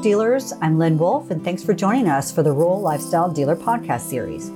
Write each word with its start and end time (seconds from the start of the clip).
Dealers. 0.00 0.52
I'm 0.60 0.78
Lynn 0.78 0.96
Wolf, 0.96 1.30
and 1.30 1.42
thanks 1.42 1.64
for 1.64 1.74
joining 1.74 2.08
us 2.08 2.30
for 2.30 2.44
the 2.44 2.52
Rural 2.52 2.80
Lifestyle 2.80 3.28
Dealer 3.28 3.56
Podcast 3.56 4.02
Series. 4.02 4.52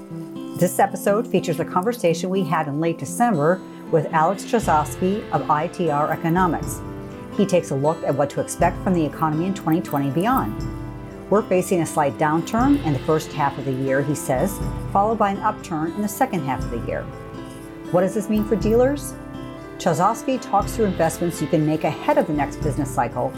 This 0.58 0.79
episode 0.79 1.26
features 1.26 1.58
a 1.58 1.64
conversation 1.64 2.30
we 2.30 2.45
had 2.45 2.68
in 2.68 2.80
late 2.80 2.98
December 2.98 3.60
with 3.90 4.06
Alex 4.12 4.45
Chausovsky 4.45 5.28
of 5.30 5.42
ITR 5.42 6.10
Economics. 6.10 6.80
He 7.36 7.45
takes 7.45 7.73
a 7.73 7.74
look 7.74 8.00
at 8.05 8.14
what 8.14 8.30
to 8.30 8.41
expect 8.41 8.80
from 8.84 8.95
the 8.95 9.05
economy 9.05 9.46
in 9.46 9.55
2020 9.55 10.06
and 10.06 10.14
beyond. 10.14 11.30
We're 11.30 11.43
facing 11.43 11.80
a 11.80 11.86
slight 11.86 12.16
downturn 12.18 12.84
in 12.84 12.93
the 12.93 12.98
first 13.00 13.32
half 13.32 13.59
of 13.59 13.64
the 13.64 13.72
year, 13.72 14.00
he 14.00 14.14
says, 14.14 14.61
followed 14.93 15.18
by 15.18 15.30
an 15.30 15.38
upturn 15.38 15.90
in 15.93 16.02
the 16.02 16.09
second 16.09 16.45
half 16.45 16.62
of 16.62 16.70
the 16.70 16.86
year. 16.86 17.02
What 17.90 18.02
does 18.02 18.14
this 18.14 18.29
mean 18.29 18.45
for 18.45 18.54
dealers? 18.54 19.14
Chausovsky 19.79 20.40
talks 20.40 20.77
through 20.77 20.84
investments 20.84 21.40
you 21.40 21.48
can 21.48 21.66
make 21.66 21.82
ahead 21.82 22.16
of 22.16 22.29
the 22.29 22.32
next 22.32 22.56
business 22.62 22.95
cycle 22.95 23.32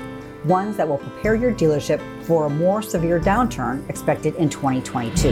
ones 0.45 0.77
that 0.77 0.89
will 0.89 0.99
prepare 0.99 1.35
your 1.35 1.53
dealership 1.53 2.01
for 2.25 2.47
a 2.47 2.51
more 2.51 2.83
severe 2.83 3.19
downturn 3.21 3.89
expected 3.89 4.35
in 4.37 4.49
2022. 4.49 5.29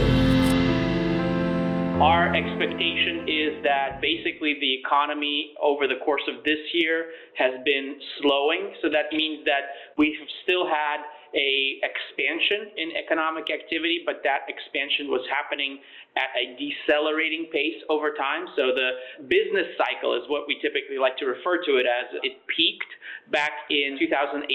Our 2.01 2.35
expectation 2.35 3.29
is 3.29 3.63
that 3.63 4.01
basically 4.01 4.57
the 4.59 4.79
economy 4.81 5.53
over 5.61 5.87
the 5.87 6.03
course 6.03 6.23
of 6.27 6.43
this 6.43 6.59
year 6.73 7.05
has 7.37 7.53
been 7.63 7.95
slowing. 8.19 8.73
So 8.81 8.89
that 8.89 9.15
means 9.15 9.45
that 9.45 9.93
we 9.97 10.17
have 10.19 10.27
still 10.43 10.65
had 10.65 11.05
a 11.33 11.81
expansion 11.81 12.71
in 12.77 12.93
economic 12.97 13.49
activity, 13.49 14.01
but 14.05 14.21
that 14.23 14.45
expansion 14.47 15.09
was 15.09 15.25
happening 15.29 15.79
at 16.13 16.29
a 16.37 16.53
decelerating 16.61 17.49
pace 17.49 17.81
over 17.89 18.13
time. 18.13 18.45
So 18.55 18.69
the 18.69 19.25
business 19.25 19.73
cycle 19.81 20.13
is 20.13 20.29
what 20.29 20.45
we 20.45 20.61
typically 20.61 21.01
like 21.01 21.17
to 21.17 21.25
refer 21.25 21.57
to 21.65 21.71
it 21.81 21.89
as. 21.89 22.13
It 22.21 22.37
peaked 22.45 22.93
back 23.33 23.65
in 23.73 23.97
2018. 23.97 24.45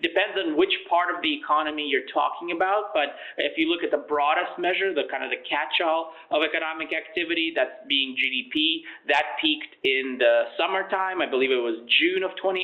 Depends 0.00 0.40
on 0.40 0.56
which 0.56 0.72
part 0.88 1.12
of 1.12 1.20
the 1.20 1.32
economy 1.36 1.84
you're 1.84 2.08
talking 2.08 2.56
about, 2.56 2.96
but 2.96 3.12
if 3.36 3.58
you 3.60 3.68
look 3.68 3.84
at 3.84 3.90
the 3.90 4.04
broadest 4.08 4.56
measure, 4.56 4.94
the 4.94 5.04
kind 5.10 5.20
of 5.20 5.28
the 5.28 5.42
catch-all 5.44 6.16
of 6.30 6.40
economic 6.40 6.96
activity, 6.96 7.52
that's 7.52 7.76
being 7.88 8.16
GDP, 8.16 8.80
that 9.12 9.36
peaked 9.36 9.76
in 9.84 10.16
the 10.16 10.48
summertime. 10.56 11.20
I 11.20 11.28
believe 11.28 11.50
it 11.50 11.60
was 11.60 11.84
June 12.00 12.22
of 12.22 12.32
2018. 12.40 12.56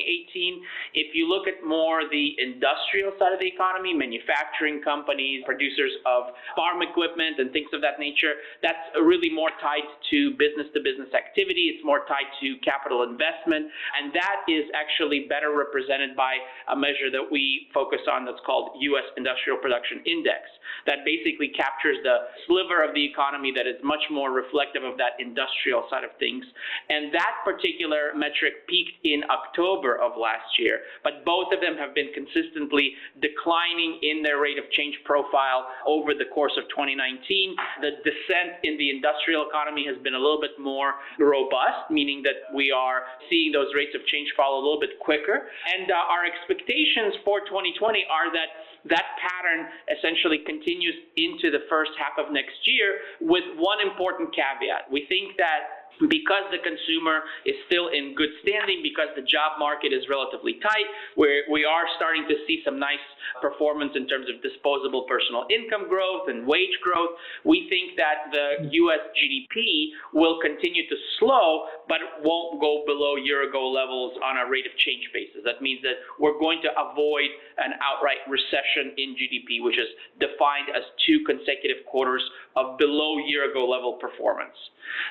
If 0.97 1.13
you 1.13 1.29
look 1.29 1.45
at 1.45 1.61
more 1.61 2.07
the 2.09 2.33
industrial 2.41 3.13
side 3.19 3.26
of 3.33 3.39
the 3.39 3.47
economy, 3.47 3.93
manufacturing 3.93 4.81
companies, 4.81 5.43
producers 5.45 5.91
of 6.05 6.33
farm 6.55 6.81
equipment 6.81 7.39
and 7.39 7.51
things 7.51 7.69
of 7.73 7.81
that 7.81 7.99
nature, 7.99 8.39
that's 8.61 8.81
really 9.01 9.29
more 9.29 9.49
tied 9.61 9.85
to 10.11 10.31
business 10.37 10.67
to 10.73 10.79
business 10.83 11.11
activity. 11.13 11.73
It's 11.73 11.83
more 11.83 12.05
tied 12.07 12.29
to 12.41 12.57
capital 12.63 13.03
investment, 13.03 13.67
and 13.97 14.13
that 14.13 14.45
is 14.47 14.65
actually 14.75 15.25
better 15.29 15.55
represented 15.55 16.15
by 16.15 16.37
a 16.69 16.75
measure 16.75 17.09
that 17.11 17.25
we 17.25 17.67
focus 17.73 18.01
on 18.11 18.25
that's 18.25 18.41
called 18.45 18.77
U.S. 18.79 19.07
Industrial 19.17 19.57
Production 19.57 20.03
Index. 20.05 20.45
That 20.85 21.03
basically 21.05 21.49
captures 21.55 21.97
the 22.03 22.29
sliver 22.45 22.83
of 22.83 22.93
the 22.93 23.03
economy 23.03 23.51
that 23.55 23.67
is 23.67 23.79
much 23.83 24.03
more 24.11 24.31
reflective 24.31 24.83
of 24.83 24.97
that 24.97 25.19
industrial 25.19 25.87
side 25.89 26.03
of 26.03 26.11
things. 26.19 26.45
And 26.89 27.13
that 27.13 27.43
particular 27.43 28.11
metric 28.15 28.67
peaked 28.67 28.99
in 29.03 29.23
October 29.31 29.97
of 29.99 30.17
last 30.17 30.59
year, 30.59 30.79
but 31.03 31.25
both 31.25 31.53
of 31.53 31.61
them 31.61 31.75
have 31.77 31.95
been 31.95 32.11
consistently 32.13 32.93
declining 33.21 33.99
in 34.01 34.21
their 34.21 34.39
rate 34.41 34.57
of 34.57 34.65
change 34.71 34.95
profile 35.05 35.67
over 35.85 36.13
the 36.13 36.25
course 36.33 36.53
of 36.57 36.65
2019. 36.69 37.55
The 37.81 38.01
descent 38.03 38.61
in 38.63 38.77
the 38.77 38.89
industrial 38.89 39.47
economy 39.49 39.85
has 39.87 39.97
been 40.03 40.13
a 40.13 40.21
little 40.21 40.41
bit 40.41 40.57
more 40.59 40.95
robust, 41.19 41.89
meaning 41.89 42.21
that 42.23 42.53
we 42.53 42.71
are 42.71 43.03
seeing 43.29 43.51
those 43.51 43.73
rates 43.75 43.95
of 43.95 44.05
change 44.07 44.29
fall 44.35 44.59
a 44.59 44.61
little 44.61 44.79
bit 44.79 44.99
quicker. 44.99 45.49
And 45.77 45.89
uh, 45.89 46.13
our 46.13 46.25
expectations 46.25 47.17
for 47.25 47.41
2020 47.45 48.05
are 48.09 48.29
that 48.33 48.49
that 48.89 49.19
pattern 49.19 49.67
essentially 49.91 50.39
continues 50.45 50.95
into 51.17 51.51
the 51.51 51.67
first 51.69 51.91
half 51.99 52.15
of 52.15 52.31
next 52.31 52.55
year 52.63 53.03
with 53.19 53.43
one 53.57 53.79
important 53.83 54.31
caveat. 54.31 54.87
We 54.91 55.05
think 55.09 55.35
that 55.37 55.76
because 56.05 56.45
the 56.53 56.61
consumer 56.61 57.25
is 57.45 57.57
still 57.65 57.89
in 57.89 58.13
good 58.13 58.29
standing, 58.45 58.85
because 58.85 59.09
the 59.17 59.25
job 59.25 59.57
market 59.57 59.89
is 59.89 60.05
relatively 60.09 60.61
tight, 60.61 60.87
where 61.15 61.41
we 61.49 61.65
are 61.65 61.89
starting 61.97 62.25
to 62.29 62.35
see 62.45 62.61
some 62.63 62.77
nice 62.77 63.01
performance 63.41 63.93
in 63.95 64.07
terms 64.07 64.29
of 64.29 64.41
disposable 64.41 65.03
personal 65.09 65.45
income 65.49 65.89
growth 65.89 66.29
and 66.29 66.45
wage 66.45 66.73
growth, 66.81 67.17
we 67.43 67.65
think 67.69 67.97
that 67.97 68.29
the 68.31 68.69
US 68.71 69.01
GDP 69.17 69.93
will 70.13 70.39
continue 70.39 70.87
to 70.87 70.97
slow, 71.19 71.65
but 71.89 71.99
won't 72.21 72.61
go 72.61 72.83
below 72.85 73.15
year 73.17 73.49
ago 73.49 73.67
levels 73.67 74.13
on 74.23 74.37
a 74.37 74.45
rate 74.49 74.65
of 74.65 74.73
change 74.85 75.05
basis. 75.13 75.41
That 75.45 75.61
means 75.61 75.81
that 75.81 75.97
we're 76.19 76.39
going 76.39 76.61
to 76.63 76.71
avoid 76.77 77.29
an 77.57 77.73
outright 77.81 78.21
recession 78.29 78.93
in 78.97 79.17
GDP, 79.17 79.65
which 79.65 79.77
is 79.77 79.89
defined 80.19 80.69
as 80.73 80.83
two 81.05 81.25
consecutive 81.25 81.85
quarters 81.85 82.23
of 82.55 82.77
below 82.77 83.17
year 83.25 83.49
ago 83.49 83.67
level 83.67 83.97
performance. 83.97 84.55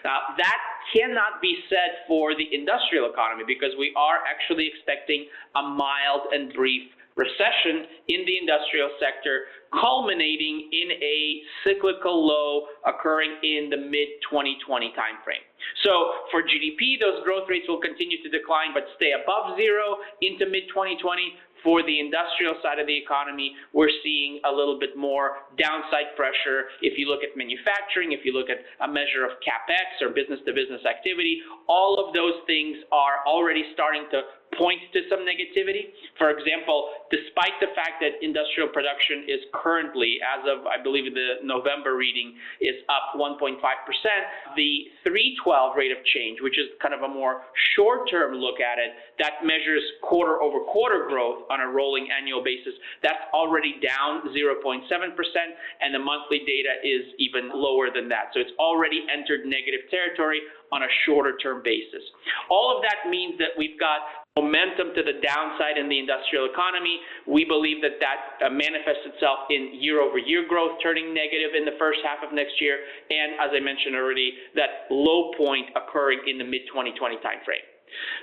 Now, 0.04 0.34
that 0.36 0.60
cannot 0.94 1.42
be 1.42 1.56
said 1.68 2.06
for 2.06 2.34
the 2.34 2.46
industrial 2.52 3.10
economy 3.10 3.44
because 3.46 3.74
we 3.78 3.92
are 3.96 4.22
actually 4.26 4.70
expecting 4.70 5.26
a 5.56 5.62
mild 5.62 6.32
and 6.32 6.52
brief 6.52 6.82
recession 7.16 7.88
in 8.12 8.28
the 8.28 8.36
industrial 8.36 8.92
sector, 9.00 9.48
culminating 9.72 10.68
in 10.70 10.92
a 11.00 11.40
cyclical 11.64 12.12
low 12.12 12.68
occurring 12.84 13.40
in 13.42 13.72
the 13.72 13.76
mid 13.76 14.20
2020 14.28 14.92
timeframe. 14.92 15.42
So 15.82 16.28
for 16.30 16.44
GDP, 16.44 17.00
those 17.00 17.24
growth 17.24 17.48
rates 17.48 17.64
will 17.66 17.80
continue 17.80 18.22
to 18.22 18.28
decline 18.28 18.76
but 18.76 18.84
stay 19.00 19.16
above 19.16 19.56
zero 19.56 19.96
into 20.20 20.44
mid 20.46 20.68
2020. 20.68 21.00
For 21.66 21.82
the 21.82 21.98
industrial 21.98 22.54
side 22.62 22.78
of 22.78 22.86
the 22.86 22.94
economy, 22.94 23.50
we're 23.74 23.90
seeing 24.06 24.38
a 24.46 24.52
little 24.54 24.78
bit 24.78 24.94
more 24.96 25.50
downside 25.58 26.14
pressure. 26.14 26.70
If 26.78 26.94
you 26.94 27.10
look 27.10 27.26
at 27.26 27.34
manufacturing, 27.34 28.14
if 28.14 28.22
you 28.22 28.30
look 28.30 28.46
at 28.46 28.62
a 28.78 28.86
measure 28.86 29.26
of 29.26 29.42
capex 29.42 29.98
or 29.98 30.14
business 30.14 30.38
to 30.46 30.54
business 30.54 30.86
activity, 30.86 31.42
all 31.66 31.98
of 31.98 32.14
those 32.14 32.38
things 32.46 32.78
are 32.94 33.26
already 33.26 33.66
starting 33.74 34.06
to 34.14 34.22
point 34.54 34.80
to 34.92 35.02
some 35.10 35.20
negativity. 35.20 35.92
For 36.18 36.30
example, 36.30 36.88
despite 37.10 37.58
the 37.60 37.74
fact 37.74 38.00
that 38.00 38.22
industrial 38.22 38.68
production 38.70 39.26
is 39.28 39.40
currently, 39.52 40.18
as 40.22 40.46
of 40.48 40.66
I 40.66 40.80
believe 40.82 41.12
the 41.12 41.42
November 41.44 41.96
reading, 41.96 42.34
is 42.60 42.76
up 42.88 43.18
1.5%, 43.18 43.60
the 44.56 44.88
312 45.04 45.76
rate 45.76 45.92
of 45.92 45.98
change, 46.08 46.40
which 46.40 46.58
is 46.58 46.72
kind 46.80 46.94
of 46.94 47.02
a 47.02 47.08
more 47.08 47.44
short-term 47.76 48.34
look 48.34 48.60
at 48.60 48.78
it, 48.78 48.96
that 49.18 49.44
measures 49.44 49.82
quarter 50.02 50.40
over 50.40 50.64
quarter 50.64 51.06
growth 51.08 51.44
on 51.50 51.60
a 51.60 51.68
rolling 51.68 52.08
annual 52.10 52.42
basis, 52.42 52.74
that's 53.02 53.22
already 53.34 53.76
down 53.84 54.24
0.7%, 54.32 54.88
and 55.80 55.94
the 55.94 55.98
monthly 55.98 56.40
data 56.46 56.80
is 56.82 57.04
even 57.18 57.50
lower 57.52 57.92
than 57.92 58.08
that. 58.08 58.32
So 58.32 58.40
it's 58.40 58.56
already 58.58 59.04
entered 59.12 59.44
negative 59.44 59.88
territory 59.90 60.40
on 60.72 60.82
a 60.82 60.90
shorter 61.04 61.36
term 61.38 61.62
basis. 61.62 62.02
All 62.50 62.74
of 62.74 62.82
that 62.82 63.08
means 63.10 63.38
that 63.38 63.52
we've 63.56 63.78
got 63.78 64.25
momentum 64.36 64.92
to 64.92 65.02
the 65.02 65.16
downside 65.24 65.80
in 65.80 65.88
the 65.88 65.98
industrial 65.98 66.44
economy. 66.46 67.00
We 67.24 67.48
believe 67.48 67.80
that 67.80 67.96
that 68.04 68.20
uh, 68.44 68.52
manifests 68.52 69.08
itself 69.08 69.48
in 69.48 69.80
year-over-year 69.80 70.44
growth 70.46 70.76
turning 70.84 71.16
negative 71.16 71.56
in 71.56 71.64
the 71.64 71.74
first 71.80 72.04
half 72.04 72.20
of 72.20 72.36
next 72.36 72.60
year, 72.60 72.76
and 73.08 73.40
as 73.40 73.50
I 73.56 73.60
mentioned 73.64 73.96
already, 73.96 74.36
that 74.54 74.86
low 74.92 75.32
point 75.36 75.72
occurring 75.72 76.20
in 76.28 76.36
the 76.36 76.44
mid-2020 76.44 77.16
timeframe. 77.24 77.64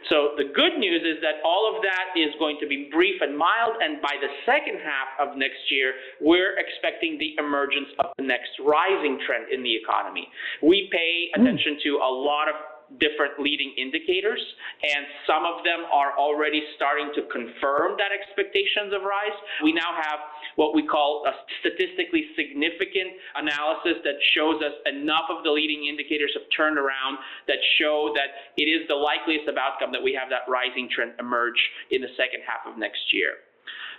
So 0.09 0.35
the 0.37 0.51
good 0.53 0.77
news 0.77 1.01
is 1.01 1.23
that 1.23 1.39
all 1.41 1.71
of 1.73 1.81
that 1.81 2.13
is 2.19 2.35
going 2.37 2.59
to 2.61 2.67
be 2.67 2.89
brief 2.91 3.21
and 3.21 3.37
mild, 3.37 3.79
and 3.81 4.01
by 4.01 4.13
the 4.19 4.29
second 4.45 4.77
half 4.83 5.15
of 5.17 5.37
next 5.37 5.71
year, 5.71 5.93
we're 6.21 6.59
expecting 6.59 7.17
the 7.17 7.35
emergence 7.39 7.89
of 7.99 8.11
the 8.17 8.23
next 8.27 8.51
rising 8.59 9.17
trend 9.25 9.49
in 9.51 9.63
the 9.63 9.73
economy. 9.73 10.27
We 10.61 10.89
pay 10.91 11.31
attention 11.33 11.79
to 11.83 11.91
a 12.03 12.11
lot 12.11 12.49
of 12.49 12.55
different 12.99 13.39
leading 13.39 13.73
indicators, 13.77 14.41
and 14.83 15.05
some 15.25 15.45
of 15.45 15.63
them 15.63 15.85
are 15.91 16.17
already 16.17 16.61
starting 16.75 17.09
to 17.15 17.25
confirm 17.31 17.97
that 17.97 18.13
expectations 18.13 18.93
of 18.93 19.01
rise. 19.01 19.37
We 19.63 19.73
now 19.73 19.93
have 19.95 20.19
what 20.55 20.75
we 20.75 20.85
call 20.85 21.25
a 21.25 21.33
statistically 21.61 22.29
significant 22.35 23.17
analysis 23.35 24.01
that 24.03 24.17
shows 24.37 24.61
us 24.61 24.75
enough 24.85 25.29
of 25.29 25.43
the 25.43 25.51
leading 25.51 25.89
indicators 25.89 26.31
have 26.37 26.45
turned 26.55 26.77
around 26.77 27.17
that 27.47 27.57
show 27.79 28.13
that 28.13 28.53
it 28.57 28.69
is 28.69 28.85
the 28.87 28.95
likeliest 28.95 29.49
of 29.49 29.57
outcome 29.57 29.91
that 29.91 30.03
we 30.03 30.13
have 30.13 30.29
that 30.29 30.45
rising 30.51 30.89
trend 30.93 31.13
emerge 31.19 31.59
in 31.89 32.01
the 32.01 32.11
second 32.17 32.41
half 32.45 32.69
of 32.69 32.77
next 32.77 33.13
year. 33.13 33.41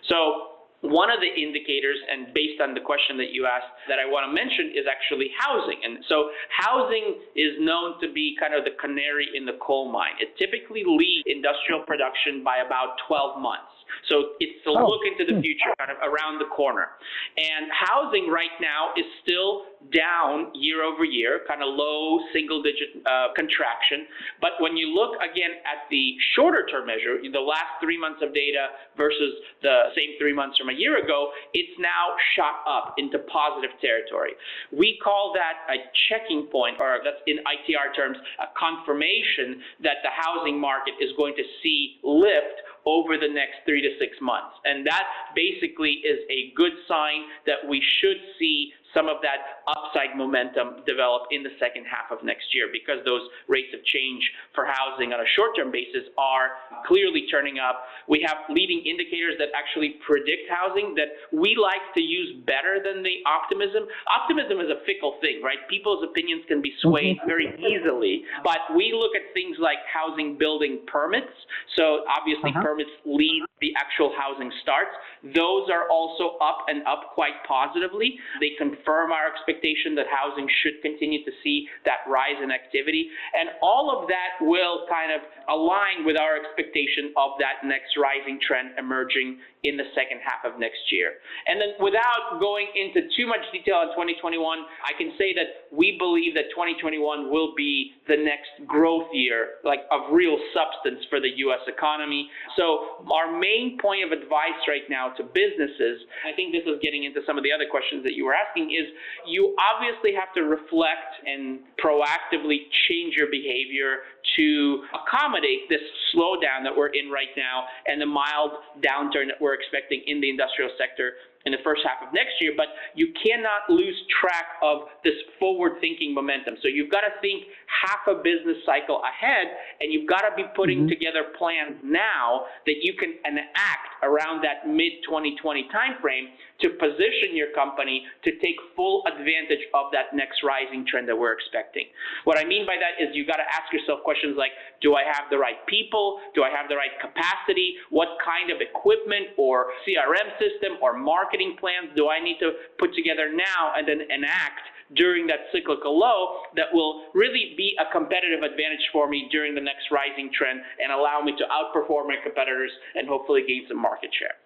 So 0.08 0.54
one 0.84 1.08
of 1.08 1.19
the 1.19 1.32
indicators, 1.32 1.96
and 2.12 2.32
based 2.36 2.60
on 2.60 2.76
the 2.76 2.81
question 2.84 3.16
that 3.16 3.32
you 3.32 3.48
asked, 3.48 3.72
that 3.88 3.98
I 3.98 4.06
want 4.06 4.28
to 4.28 4.32
mention 4.32 4.76
is 4.76 4.86
actually 4.86 5.32
housing. 5.34 5.81
And 5.82 6.04
so 6.08 6.31
housing 6.52 7.25
is 7.34 7.56
known 7.58 8.00
to 8.04 8.12
be 8.12 8.36
kind 8.38 8.54
of 8.54 8.64
the 8.64 8.76
canary 8.76 9.28
in 9.34 9.44
the 9.44 9.56
coal 9.64 9.90
mine. 9.90 10.14
It 10.20 10.36
typically 10.36 10.84
leads 10.86 11.25
industrial 11.26 11.82
production 11.88 12.44
by 12.44 12.62
about 12.62 13.00
12 13.08 13.40
months. 13.40 13.74
So 14.08 14.36
it's 14.40 14.64
a 14.66 14.70
oh. 14.70 14.86
look 14.86 15.02
into 15.06 15.25
the 15.25 15.36
hmm. 15.36 15.42
future, 15.42 15.72
kind 15.78 15.90
of 15.90 15.98
around 16.02 16.38
the 16.38 16.48
corner. 16.54 16.96
And 17.36 17.70
housing 17.72 18.28
right 18.28 18.54
now 18.60 18.92
is 18.96 19.04
still 19.22 19.75
down 19.92 20.52
year 20.54 20.82
over 20.82 21.04
year, 21.04 21.40
kind 21.48 21.60
of 21.60 21.69
low 21.72 22.20
single 22.32 22.62
digit 22.62 23.04
uh, 23.04 23.36
contraction. 23.36 24.06
But 24.40 24.56
when 24.60 24.76
you 24.76 24.94
look 24.94 25.16
again 25.20 25.60
at 25.64 25.88
the 25.90 26.16
shorter 26.36 26.64
term 26.70 26.86
measure, 26.86 27.20
the 27.20 27.40
last 27.40 27.81
three 27.82 27.98
months 27.98 28.20
of 28.22 28.32
data 28.32 28.72
versus 28.96 29.34
the 29.62 29.92
same 29.96 30.16
three 30.19 30.32
months 30.32 30.56
from 30.56 30.70
a 30.70 30.76
year 30.76 31.02
ago, 31.02 31.31
it's 31.52 31.75
now 31.78 32.16
shot 32.36 32.64
up 32.69 32.94
into 32.96 33.19
positive 33.28 33.76
territory. 33.81 34.32
We 34.72 34.98
call 35.02 35.34
that 35.34 35.69
a 35.69 35.90
checking 36.08 36.48
point, 36.48 36.76
or 36.81 37.00
that's 37.04 37.20
in 37.26 37.38
ITR 37.44 37.94
terms, 37.96 38.16
a 38.40 38.48
confirmation 38.56 39.60
that 39.82 40.00
the 40.02 40.12
housing 40.12 40.58
market 40.58 40.94
is 41.00 41.10
going 41.16 41.34
to 41.36 41.44
see 41.62 41.98
lift 42.02 42.62
over 42.86 43.16
the 43.16 43.28
next 43.28 43.64
three 43.64 43.81
to 43.82 43.88
six 43.98 44.16
months. 44.20 44.56
And 44.64 44.86
that 44.86 45.04
basically 45.34 46.02
is 46.04 46.20
a 46.31 46.52
good 46.54 46.72
sign 46.86 47.25
that 47.46 47.66
we 47.69 47.82
should 48.00 48.19
see 48.38 48.72
some 48.94 49.11
of 49.11 49.19
that 49.20 49.67
upside 49.67 50.17
momentum 50.17 50.87
develop 50.87 51.26
in 51.35 51.43
the 51.43 51.52
second 51.58 51.85
half 51.85 52.14
of 52.14 52.25
next 52.25 52.55
year 52.55 52.70
because 52.70 53.02
those 53.05 53.26
rates 53.50 53.75
of 53.75 53.85
change 53.85 54.23
for 54.55 54.64
housing 54.64 55.12
on 55.12 55.20
a 55.20 55.29
short-term 55.37 55.75
basis 55.75 56.06
are 56.17 56.56
clearly 56.87 57.26
turning 57.31 57.58
up. 57.58 57.85
We 58.08 58.25
have 58.25 58.46
leading 58.49 58.87
indicators 58.87 59.35
that 59.43 59.50
actually 59.52 59.99
predict 60.06 60.46
housing 60.49 60.94
that 60.94 61.11
we 61.35 61.58
like 61.58 61.82
to 61.99 62.02
use 62.02 62.38
better 62.46 62.79
than 62.79 63.02
the 63.02 63.20
optimism. 63.26 63.85
Optimism 64.08 64.62
is 64.62 64.70
a 64.70 64.81
fickle 64.87 65.19
thing, 65.20 65.43
right? 65.43 65.58
People's 65.69 66.06
opinions 66.06 66.46
can 66.46 66.62
be 66.62 66.73
swayed 66.81 67.19
mm-hmm. 67.19 67.29
very 67.29 67.50
easily, 67.58 68.23
but 68.46 68.62
we 68.76 68.94
look 68.94 69.12
at 69.19 69.35
things 69.35 69.58
like 69.58 69.82
housing 69.91 70.38
building 70.38 70.87
permits. 70.87 71.35
So 71.76 72.06
obviously 72.06 72.55
uh-huh. 72.55 72.62
permits 72.62 72.94
lead 73.05 73.43
the 73.64 73.72
actual 73.81 74.12
housing 74.12 74.52
starts. 74.61 74.93
Those 75.25 75.72
are 75.72 75.88
also 75.88 76.37
up 76.44 76.69
and 76.69 76.84
up 76.84 77.16
quite 77.16 77.40
positively. 77.49 78.20
They 78.44 78.52
confirm 78.61 79.08
our 79.08 79.25
expectation 79.25 79.96
that 79.96 80.05
housing 80.12 80.44
should 80.61 80.84
continue 80.84 81.25
to 81.25 81.32
see 81.40 81.64
that 81.88 82.05
rise 82.05 82.37
in 82.44 82.52
activity. 82.52 83.08
And 83.32 83.56
all 83.64 83.88
of 83.88 84.05
that 84.12 84.37
will 84.44 84.84
kind 84.84 85.16
of 85.16 85.25
align 85.49 86.05
with 86.05 86.20
our 86.20 86.37
expectation 86.37 87.16
of 87.16 87.40
that 87.40 87.64
next 87.64 87.96
rising 87.96 88.37
trend 88.44 88.76
emerging 88.76 89.40
in 89.64 89.81
the 89.81 89.88
second 89.96 90.20
half 90.20 90.44
of 90.44 90.61
next 90.61 90.93
year. 90.93 91.25
And 91.49 91.56
then 91.61 91.72
without 91.81 92.37
going 92.38 92.69
into 92.76 93.08
too 93.16 93.26
much 93.26 93.40
detail 93.49 93.81
on 93.81 93.96
2021, 93.96 94.37
I 94.84 94.93
can 95.00 95.16
say 95.16 95.32
that 95.34 95.72
we 95.72 95.96
believe 95.96 96.37
that 96.37 96.52
2021 96.52 97.32
will 97.32 97.56
be 97.56 97.96
the 98.06 98.20
next 98.20 98.52
growth 98.69 99.08
year, 99.12 99.64
like 99.64 99.88
of 99.88 100.12
real 100.12 100.37
substance 100.52 101.00
for 101.08 101.19
the 101.19 101.32
US 101.49 101.64
economy. 101.64 102.28
So 102.61 103.08
our 103.08 103.32
main 103.32 103.81
point 103.81 104.05
of 104.05 104.12
advice 104.12 104.61
right 104.69 104.84
now 104.93 105.16
to 105.16 105.25
businesses, 105.25 106.05
I 106.28 106.37
think 106.37 106.52
this 106.52 106.69
is 106.69 106.76
getting 106.84 107.08
into 107.08 107.25
some 107.25 107.40
of 107.40 107.43
the 107.43 107.52
other 107.52 107.64
questions 107.64 108.05
that 108.05 108.12
you 108.12 108.28
were 108.28 108.37
asking, 108.37 108.69
is 108.69 108.93
you 109.25 109.56
obviously 109.56 110.12
have 110.12 110.28
to 110.37 110.44
reflect 110.44 111.25
and 111.25 111.64
proactively 111.81 112.69
change 112.84 113.17
your 113.17 113.32
behavior 113.32 114.05
to 114.37 114.82
accommodate 114.94 115.69
this 115.69 115.82
slowdown 116.15 116.65
that 116.65 116.75
we're 116.75 116.93
in 116.94 117.11
right 117.11 117.32
now 117.37 117.65
and 117.87 118.00
the 118.00 118.06
mild 118.06 118.53
downturn 118.81 119.26
that 119.26 119.41
we're 119.41 119.55
expecting 119.55 120.03
in 120.06 120.21
the 120.21 120.31
industrial 120.31 120.71
sector 120.79 121.12
in 121.44 121.53
the 121.53 121.61
first 121.62 121.82
half 121.85 122.00
of 122.06 122.12
next 122.15 122.41
year, 122.41 122.53
but 122.56 122.73
you 122.94 123.12
cannot 123.21 123.69
lose 123.69 123.94
track 124.09 124.56
of 124.62 124.88
this 125.05 125.15
forward 125.38 125.76
thinking 125.81 126.15
momentum. 126.15 126.56
So 126.62 126.69
you've 126.69 126.91
got 126.91 127.03
to 127.05 127.12
think 127.21 127.44
half 127.69 128.00
a 128.09 128.17
business 128.23 128.56
cycle 128.65 129.03
ahead, 129.05 129.53
and 129.81 129.93
you've 129.93 130.09
got 130.09 130.25
to 130.25 130.32
be 130.37 130.44
putting 130.56 130.88
mm-hmm. 130.88 130.97
together 130.97 131.37
plans 131.37 131.77
now 131.85 132.49
that 132.65 132.81
you 132.81 132.94
can 132.97 133.12
enact 133.29 134.00
around 134.03 134.43
that 134.44 134.65
mid 134.67 135.05
2020 135.05 135.69
timeframe 135.69 136.32
to 136.62 136.71
position 136.79 137.35
your 137.35 137.51
company 137.55 138.06
to 138.23 138.31
take 138.39 138.56
full 138.77 139.03
advantage 139.11 139.67
of 139.75 139.91
that 139.93 140.15
next 140.15 140.43
rising 140.47 140.87
trend 140.87 141.09
that 141.09 141.17
we're 141.17 141.33
expecting. 141.33 141.87
What 142.25 142.39
I 142.39 142.45
mean 142.45 142.67
by 142.67 142.77
that 142.79 143.03
is 143.03 143.15
you 143.15 143.27
got 143.27 143.43
to 143.43 143.49
ask 143.49 143.73
yourself 143.73 144.03
questions 144.05 144.37
like 144.39 144.53
Do 144.81 144.95
I 144.95 145.03
have 145.03 145.27
the 145.31 145.39
right 145.39 145.59
people? 145.67 146.21
Do 146.35 146.43
I 146.43 146.51
have 146.51 146.69
the 146.69 146.77
right 146.77 146.95
capacity? 147.01 147.77
What 147.91 148.17
kind 148.23 148.51
of 148.55 148.62
equipment 148.62 149.35
or 149.37 149.75
CRM 149.83 150.31
system 150.39 150.79
or 150.81 150.97
marketing 150.97 151.56
plans 151.59 151.91
do 151.97 152.09
I 152.09 152.23
need 152.23 152.39
to 152.39 152.53
put 152.79 152.95
together 152.95 153.31
now 153.35 153.75
and 153.77 153.87
then 153.87 154.06
enact 154.11 154.71
during 154.97 155.27
that 155.27 155.49
cyclical 155.51 155.99
low 155.99 156.45
that 156.56 156.67
will 156.73 157.11
really 157.15 157.55
be 157.56 157.75
a 157.81 157.91
competitive 157.91 158.43
advantage 158.45 158.85
for 158.93 159.09
me 159.09 159.27
during 159.31 159.55
the 159.55 159.61
next 159.61 159.91
rising 159.91 160.31
trend 160.37 160.61
and 160.83 160.93
allow 160.93 161.21
me 161.25 161.33
to 161.37 161.45
outperform 161.49 162.06
my 162.06 162.17
competitors 162.23 162.71
and 162.95 163.09
hopefully 163.09 163.43
gain 163.49 163.65
some 163.69 163.81
market 163.81 164.11
share. 164.12 164.37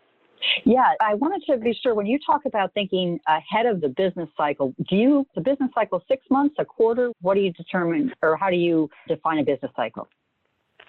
Yeah, 0.65 0.93
I 1.01 1.15
wanted 1.15 1.43
to 1.51 1.59
be 1.59 1.79
sure 1.83 1.95
when 1.95 2.07
you 2.07 2.19
talk 2.25 2.43
about 2.47 2.73
thinking 2.75 3.19
ahead 3.27 3.67
of 3.67 3.81
the 3.81 3.89
business 3.89 4.29
cycle, 4.37 4.75
do 4.89 4.97
you 4.97 5.27
the 5.35 5.41
business 5.41 5.71
cycle 5.75 6.03
six 6.09 6.25
months, 6.31 6.57
a 6.59 6.65
quarter? 6.65 7.11
What 7.21 7.35
do 7.35 7.41
you 7.41 7.53
determine 7.53 8.13
or 8.23 8.37
how 8.37 8.51
do 8.51 8.57
you 8.57 8.89
define 9.09 9.39
a 9.39 9.45
business 9.45 9.73
cycle? 9.77 10.09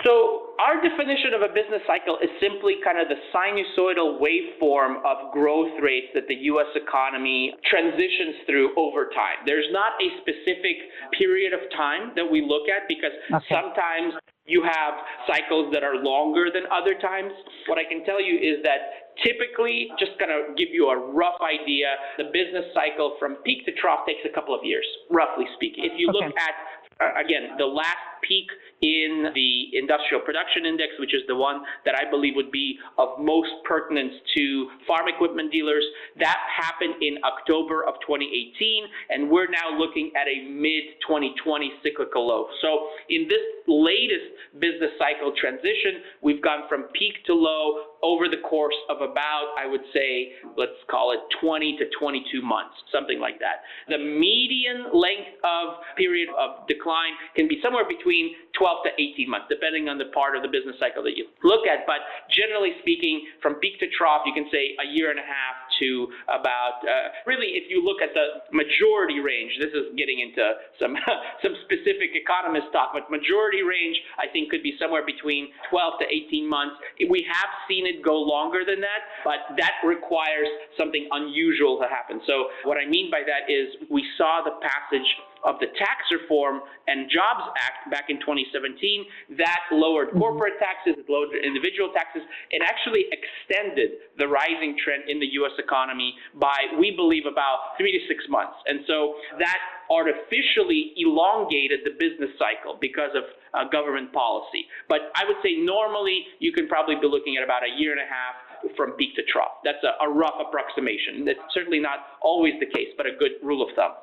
So 0.05 0.55
our 0.63 0.79
definition 0.79 1.35
of 1.35 1.41
a 1.41 1.51
business 1.51 1.83
cycle 1.85 2.17
is 2.23 2.29
simply 2.39 2.79
kind 2.83 2.95
of 2.99 3.11
the 3.11 3.19
sinusoidal 3.35 4.19
waveform 4.23 5.03
of 5.03 5.33
growth 5.33 5.75
rates 5.83 6.07
that 6.15 6.27
the 6.27 6.35
U.S. 6.55 6.71
economy 6.75 7.53
transitions 7.67 8.47
through 8.47 8.71
over 8.79 9.11
time. 9.11 9.43
There's 9.45 9.67
not 9.71 9.99
a 9.99 10.07
specific 10.23 10.87
period 11.17 11.51
of 11.51 11.59
time 11.75 12.15
that 12.15 12.23
we 12.23 12.39
look 12.39 12.69
at 12.71 12.87
because 12.87 13.11
okay. 13.27 13.45
sometimes 13.51 14.13
you 14.49 14.65
have 14.65 14.93
cycles 15.29 15.71
that 15.71 15.83
are 15.83 15.95
longer 15.95 16.49
than 16.51 16.63
other 16.73 16.97
times. 16.97 17.31
What 17.67 17.77
I 17.77 17.85
can 17.85 18.03
tell 18.03 18.19
you 18.19 18.35
is 18.35 18.65
that 18.65 19.13
typically, 19.23 19.87
just 19.99 20.17
kind 20.17 20.31
of 20.31 20.57
give 20.57 20.69
you 20.73 20.89
a 20.89 20.97
rough 20.97 21.37
idea, 21.45 21.93
the 22.17 22.33
business 22.33 22.65
cycle 22.73 23.15
from 23.19 23.37
peak 23.45 23.65
to 23.65 23.71
trough 23.77 24.07
takes 24.07 24.25
a 24.25 24.33
couple 24.33 24.55
of 24.55 24.61
years, 24.63 24.85
roughly 25.11 25.45
speaking. 25.55 25.85
If 25.85 25.93
you 25.99 26.09
okay. 26.09 26.25
look 26.25 26.33
at 26.35 26.55
uh, 26.99 27.15
again, 27.15 27.55
the 27.57 27.65
last 27.65 27.95
peak 28.21 28.48
in 28.81 29.31
the 29.33 29.77
industrial 29.77 30.24
production 30.24 30.66
index, 30.66 30.94
which 31.00 31.13
is 31.13 31.21
the 31.27 31.36
one 31.36 31.62
that 31.86 31.95
I 31.95 32.10
believe 32.10 32.33
would 32.36 32.51
be 32.51 32.77
of 32.98 33.19
most 33.19 33.50
pertinence 33.66 34.13
to 34.38 34.69
farm 34.88 35.07
equipment 35.07 35.51
dealers, 35.51 35.83
that 36.19 36.38
happened 36.48 36.95
in 37.01 37.18
October 37.24 37.83
of 37.83 37.95
2018, 38.06 38.86
and 39.10 39.30
we're 39.30 39.50
now 39.50 39.77
looking 39.77 40.12
at 40.16 40.27
a 40.27 40.48
mid 40.50 41.00
2020 41.07 41.71
cyclical 41.83 42.27
low. 42.27 42.48
So 42.62 42.88
in 43.10 43.27
this 43.27 43.44
latest 43.68 44.60
business 44.60 44.92
cycle 44.98 45.33
transition, 45.39 46.01
we've 46.21 46.42
gone 46.42 46.68
from 46.69 46.83
peak 46.94 47.25
to 47.27 47.33
low 47.33 47.88
over 48.01 48.27
the 48.27 48.39
course 48.47 48.77
of 48.89 49.01
about, 49.01 49.55
I 49.59 49.67
would 49.67 49.83
say, 49.93 50.33
let's 50.55 50.79
call 50.89 51.11
it 51.11 51.19
20 51.41 51.77
to 51.77 51.85
22 51.99 52.41
months, 52.41 52.75
something 52.91 53.19
like 53.19 53.39
that. 53.39 53.67
The 53.91 53.99
median 53.99 54.95
length 54.95 55.35
of 55.43 55.83
period 55.97 56.29
of 56.37 56.67
decline 56.67 57.13
can 57.35 57.47
be 57.47 57.59
somewhere 57.61 57.83
between 57.83 58.35
12 58.55 58.87
to 58.87 58.91
18 58.95 59.29
months, 59.29 59.47
depending 59.49 59.89
on 59.89 59.97
the 59.97 60.11
part 60.15 60.35
of 60.35 60.41
the 60.41 60.51
business 60.51 60.75
cycle 60.79 61.03
that 61.03 61.15
you 61.19 61.27
look 61.44 61.68
at. 61.68 61.83
But 61.83 62.07
generally 62.31 62.79
speaking, 62.79 63.27
from 63.44 63.59
peak 63.59 63.79
to 63.83 63.87
trough, 63.91 64.23
you 64.25 64.33
can 64.33 64.47
say 64.51 64.79
a 64.79 64.87
year 64.87 65.11
and 65.11 65.19
a 65.19 65.27
half 65.27 65.68
to 65.83 66.07
about, 66.31 66.83
uh, 66.87 67.11
really, 67.27 67.59
if 67.59 67.68
you 67.68 67.83
look 67.83 67.99
at 67.99 68.15
the 68.15 68.44
majority 68.56 69.19
range, 69.19 69.51
this 69.59 69.71
is 69.75 69.91
getting 69.95 70.19
into 70.19 70.44
some, 70.79 70.95
some 71.44 71.56
specific 71.68 72.15
economist 72.15 72.71
talk, 72.71 72.95
but 72.95 73.11
majority 73.11 73.61
range, 73.61 73.99
I 74.19 74.27
think, 74.31 74.51
could 74.51 74.63
be 74.63 74.75
somewhere 74.79 75.03
between 75.06 75.51
12 75.69 76.03
to 76.03 76.06
18 76.07 76.47
months. 76.47 76.75
We 76.99 77.25
have 77.27 77.51
seen 77.68 77.88
go 78.03 78.15
longer 78.15 78.61
than 78.65 78.79
that, 78.81 79.01
but 79.23 79.57
that 79.57 79.73
requires 79.85 80.47
something 80.77 81.07
unusual 81.11 81.79
to 81.79 81.87
happen. 81.87 82.21
So 82.25 82.45
what 82.63 82.77
I 82.77 82.85
mean 82.85 83.09
by 83.11 83.21
that 83.25 83.51
is 83.51 83.75
we 83.89 84.05
saw 84.17 84.41
the 84.43 84.57
passage 84.61 85.07
of 85.43 85.59
the 85.59 85.67
Tax 85.77 86.07
Reform 86.11 86.61
and 86.87 87.09
Jobs 87.09 87.45
Act 87.57 87.91
back 87.91 88.09
in 88.09 88.19
2017 88.19 89.37
that 89.37 89.61
lowered 89.71 90.09
mm-hmm. 90.09 90.19
corporate 90.19 90.59
taxes, 90.59 90.99
lowered 91.07 91.35
individual 91.35 91.91
taxes, 91.93 92.23
and 92.51 92.63
actually 92.63 93.07
extended 93.11 94.11
the 94.17 94.27
rising 94.27 94.75
trend 94.83 95.07
in 95.07 95.19
the 95.19 95.29
U.S. 95.43 95.55
economy 95.57 96.13
by, 96.35 96.75
we 96.77 96.91
believe, 96.91 97.25
about 97.25 97.77
three 97.77 97.91
to 97.91 98.01
six 98.07 98.25
months. 98.29 98.57
And 98.67 98.81
so 98.87 99.15
that 99.39 99.59
artificially 99.89 100.93
elongated 100.97 101.81
the 101.83 101.97
business 101.97 102.29
cycle 102.37 102.77
because 102.79 103.11
of 103.17 103.25
uh, 103.53 103.65
government 103.69 104.13
policy. 104.13 104.69
But 104.87 105.09
I 105.15 105.25
would 105.25 105.37
say 105.41 105.57
normally 105.57 106.25
you 106.39 106.53
can 106.53 106.67
probably 106.67 106.95
be 106.95 107.07
looking 107.07 107.37
at 107.37 107.43
about 107.43 107.63
a 107.65 107.71
year 107.79 107.91
and 107.91 108.01
a 108.01 108.09
half 108.09 108.37
from 108.75 108.91
peak 108.93 109.15
to 109.15 109.23
trough. 109.23 109.63
That's 109.63 109.81
a, 109.81 109.97
a 110.05 110.09
rough 110.09 110.37
approximation. 110.37 111.25
That's 111.25 111.41
certainly 111.53 111.79
not 111.79 112.19
always 112.21 112.53
the 112.59 112.67
case, 112.67 112.93
but 112.97 113.07
a 113.07 113.15
good 113.17 113.41
rule 113.41 113.63
of 113.63 113.73
thumb 113.75 113.95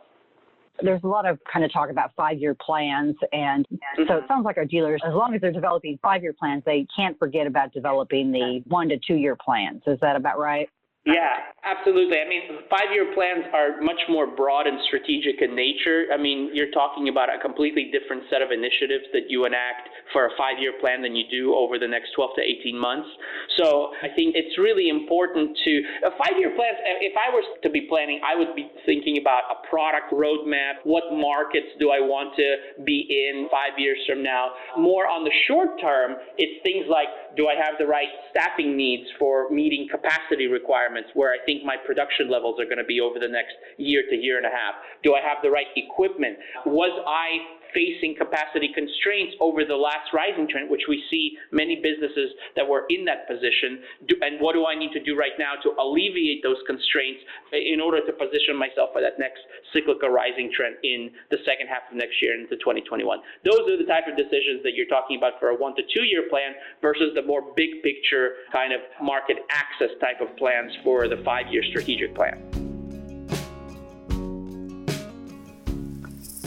there's 0.83 1.03
a 1.05 1.09
lot 1.09 1.27
of 1.27 1.39
kind 1.51 1.65
of 1.65 1.73
talk 1.73 1.91
about 1.91 2.13
five 2.17 2.39
year 2.39 2.55
plans. 2.55 3.17
And 3.33 3.67
so 3.71 3.77
it 4.03 4.09
mm-hmm. 4.09 4.27
sounds 4.27 4.45
like 4.45 4.57
our 4.57 4.65
dealers, 4.65 5.01
as 5.07 5.15
long 5.15 5.35
as 5.35 5.41
they're 5.41 5.53
developing 5.53 5.99
five 6.03 6.23
year 6.23 6.33
plans, 6.33 6.63
they 6.67 6.87
can't 6.95 7.19
forget 7.19 7.47
about 7.47 7.73
developing 7.73 8.33
the 8.33 8.63
one 8.67 8.89
to 8.89 8.99
two 9.07 9.15
year 9.15 9.37
plans. 9.37 9.83
Is 9.87 9.99
that 10.01 10.17
about 10.17 10.39
right? 10.39 10.69
Yeah, 11.07 11.55
absolutely. 11.63 12.19
I 12.19 12.27
mean, 12.27 12.67
five 12.67 12.91
year 12.91 13.15
plans 13.15 13.47
are 13.55 13.81
much 13.81 14.03
more 14.11 14.27
broad 14.27 14.67
and 14.67 14.75
strategic 14.91 15.39
in 15.39 15.55
nature. 15.55 16.11
I 16.13 16.19
mean, 16.19 16.51
you're 16.53 16.75
talking 16.75 17.07
about 17.07 17.31
a 17.31 17.39
completely 17.39 17.95
different 17.95 18.27
set 18.27 18.43
of 18.43 18.51
initiatives 18.51 19.07
that 19.15 19.31
you 19.31 19.47
enact 19.47 19.87
for 20.13 20.27
a 20.27 20.31
five 20.35 20.59
year 20.59 20.75
plan 20.83 21.07
than 21.07 21.15
you 21.15 21.23
do 21.31 21.55
over 21.55 21.79
the 21.79 21.87
next 21.87 22.11
12 22.19 22.31
to 22.39 22.43
18 22.43 22.75
months. 22.75 23.07
So 23.55 23.95
I 24.03 24.11
think 24.19 24.35
it's 24.35 24.59
really 24.59 24.91
important 24.91 25.55
to, 25.63 25.73
a 26.11 26.13
five 26.19 26.35
year 26.43 26.51
plan, 26.59 26.75
if 26.99 27.15
I 27.15 27.31
was 27.31 27.47
to 27.63 27.71
be 27.71 27.87
planning, 27.87 28.19
I 28.27 28.35
would 28.35 28.59
be 28.59 28.67
thinking 28.83 29.23
about 29.23 29.47
a 29.47 29.63
product 29.71 30.11
roadmap. 30.11 30.83
What 30.83 31.15
markets 31.15 31.71
do 31.79 31.95
I 31.95 32.03
want 32.03 32.35
to 32.35 32.83
be 32.83 33.07
in 33.07 33.47
five 33.47 33.79
years 33.79 34.03
from 34.11 34.27
now? 34.27 34.59
More 34.75 35.07
on 35.07 35.23
the 35.23 35.35
short 35.47 35.79
term, 35.81 36.19
it's 36.35 36.59
things 36.67 36.91
like 36.91 37.07
do 37.39 37.47
I 37.47 37.55
have 37.55 37.79
the 37.79 37.87
right 37.87 38.11
staffing 38.35 38.77
needs 38.77 39.07
for 39.21 39.49
meeting 39.55 39.87
capacity 39.87 40.51
requirements? 40.51 40.96
Where 41.15 41.33
I 41.33 41.45
think 41.45 41.65
my 41.65 41.77
production 41.77 42.31
levels 42.31 42.61
are 42.61 42.65
going 42.65 42.79
to 42.79 42.85
be 42.85 43.01
over 43.01 43.19
the 43.19 43.29
next 43.29 43.55
year 43.77 44.03
to 44.09 44.17
year 44.17 44.37
and 44.39 44.47
a 44.47 44.51
half? 44.51 44.75
Do 45.03 45.15
I 45.15 45.21
have 45.21 45.39
the 45.43 45.51
right 45.51 45.67
equipment? 45.77 46.39
Was 46.65 46.93
I 47.07 47.56
facing 47.75 48.15
capacity 48.17 48.71
constraints 48.75 49.35
over 49.41 49.65
the 49.65 49.77
last 49.77 50.13
rising 50.13 50.49
trend, 50.49 50.71
which 50.71 50.89
we 50.89 51.03
see 51.11 51.37
many 51.53 51.77
businesses 51.83 52.33
that 52.55 52.67
were 52.67 52.85
in 52.91 53.05
that 53.05 53.27
position. 53.29 53.83
Do, 54.09 54.15
and 54.21 54.41
what 54.41 54.55
do 54.55 54.67
I 54.67 54.75
need 54.75 54.93
to 54.93 55.03
do 55.03 55.17
right 55.17 55.35
now 55.39 55.55
to 55.63 55.75
alleviate 55.81 56.43
those 56.43 56.59
constraints 56.67 57.21
eh, 57.53 57.73
in 57.73 57.81
order 57.81 58.05
to 58.05 58.13
position 58.13 58.57
myself 58.57 58.91
for 58.93 59.01
that 59.01 59.19
next 59.19 59.41
cyclical 59.73 60.09
rising 60.11 60.51
trend 60.55 60.77
in 60.83 61.11
the 61.31 61.39
second 61.45 61.69
half 61.69 61.87
of 61.91 61.97
next 61.97 62.21
year 62.23 62.35
into 62.35 62.57
2021? 62.57 63.19
Those 63.45 63.65
are 63.69 63.79
the 63.79 63.89
type 63.89 64.09
of 64.09 64.17
decisions 64.17 64.63
that 64.63 64.75
you're 64.75 64.91
talking 64.91 65.19
about 65.19 65.39
for 65.41 65.51
a 65.51 65.57
one 65.57 65.75
to 65.77 65.83
two 65.93 66.05
year 66.05 66.29
plan 66.29 66.55
versus 66.81 67.13
the 67.15 67.23
more 67.23 67.43
big 67.55 67.83
picture 67.83 68.47
kind 68.53 68.73
of 68.73 68.81
market 69.03 69.39
access 69.51 69.91
type 70.01 70.21
of 70.21 70.35
plans 70.37 70.73
for 70.83 71.09
the 71.09 71.19
five 71.25 71.47
year 71.53 71.63
strategic 71.63 72.15
plan. 72.15 72.56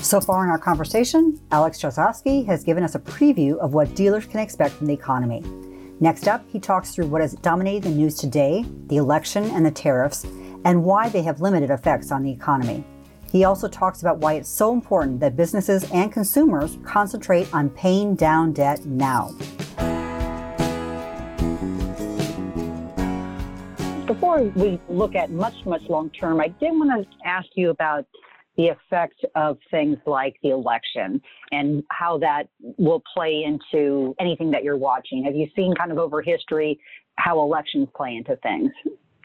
So 0.09 0.19
far 0.19 0.43
in 0.43 0.49
our 0.49 0.57
conversation, 0.57 1.39
Alex 1.51 1.79
Chausovsky 1.79 2.43
has 2.47 2.63
given 2.63 2.81
us 2.81 2.95
a 2.95 2.99
preview 2.99 3.59
of 3.59 3.75
what 3.75 3.93
dealers 3.93 4.25
can 4.25 4.39
expect 4.39 4.73
from 4.73 4.87
the 4.87 4.93
economy. 4.93 5.43
Next 5.99 6.27
up, 6.27 6.43
he 6.49 6.59
talks 6.59 6.95
through 6.95 7.05
what 7.05 7.21
has 7.21 7.33
dominated 7.33 7.83
the 7.83 7.91
news 7.91 8.15
today, 8.15 8.65
the 8.87 8.97
election 8.97 9.43
and 9.51 9.63
the 9.63 9.69
tariffs, 9.69 10.25
and 10.65 10.83
why 10.83 11.09
they 11.09 11.21
have 11.21 11.41
limited 11.41 11.69
effects 11.69 12.11
on 12.11 12.23
the 12.23 12.31
economy. 12.31 12.83
He 13.31 13.43
also 13.43 13.67
talks 13.67 14.01
about 14.01 14.17
why 14.17 14.33
it's 14.33 14.49
so 14.49 14.73
important 14.73 15.19
that 15.19 15.35
businesses 15.35 15.87
and 15.91 16.11
consumers 16.11 16.79
concentrate 16.83 17.47
on 17.53 17.69
paying 17.69 18.15
down 18.15 18.51
debt 18.51 18.83
now. 18.87 19.29
Before 24.07 24.41
we 24.55 24.79
look 24.89 25.13
at 25.13 25.29
much, 25.29 25.67
much 25.67 25.83
long 25.87 26.09
term, 26.09 26.41
I 26.41 26.47
did 26.47 26.71
want 26.71 27.05
to 27.05 27.27
ask 27.27 27.47
you 27.53 27.69
about 27.69 28.07
the 28.59 28.67
effect 28.67 29.23
of 29.35 29.57
things 29.71 29.97
like 30.05 30.35
the 30.43 30.49
election 30.49 31.21
and 31.51 31.81
how 31.91 32.17
that 32.17 32.43
will 32.77 33.01
play 33.15 33.45
into 33.45 34.13
anything 34.19 34.51
that 34.51 34.65
you're 34.65 34.77
watching. 34.77 35.23
Have 35.23 35.33
you 35.33 35.47
seen 35.55 35.73
kind 35.75 35.93
of 35.93 35.97
over 35.97 36.21
history 36.21 36.77
how 37.15 37.39
elections 37.39 37.87
play 37.95 38.17
into 38.17 38.35
things, 38.43 38.69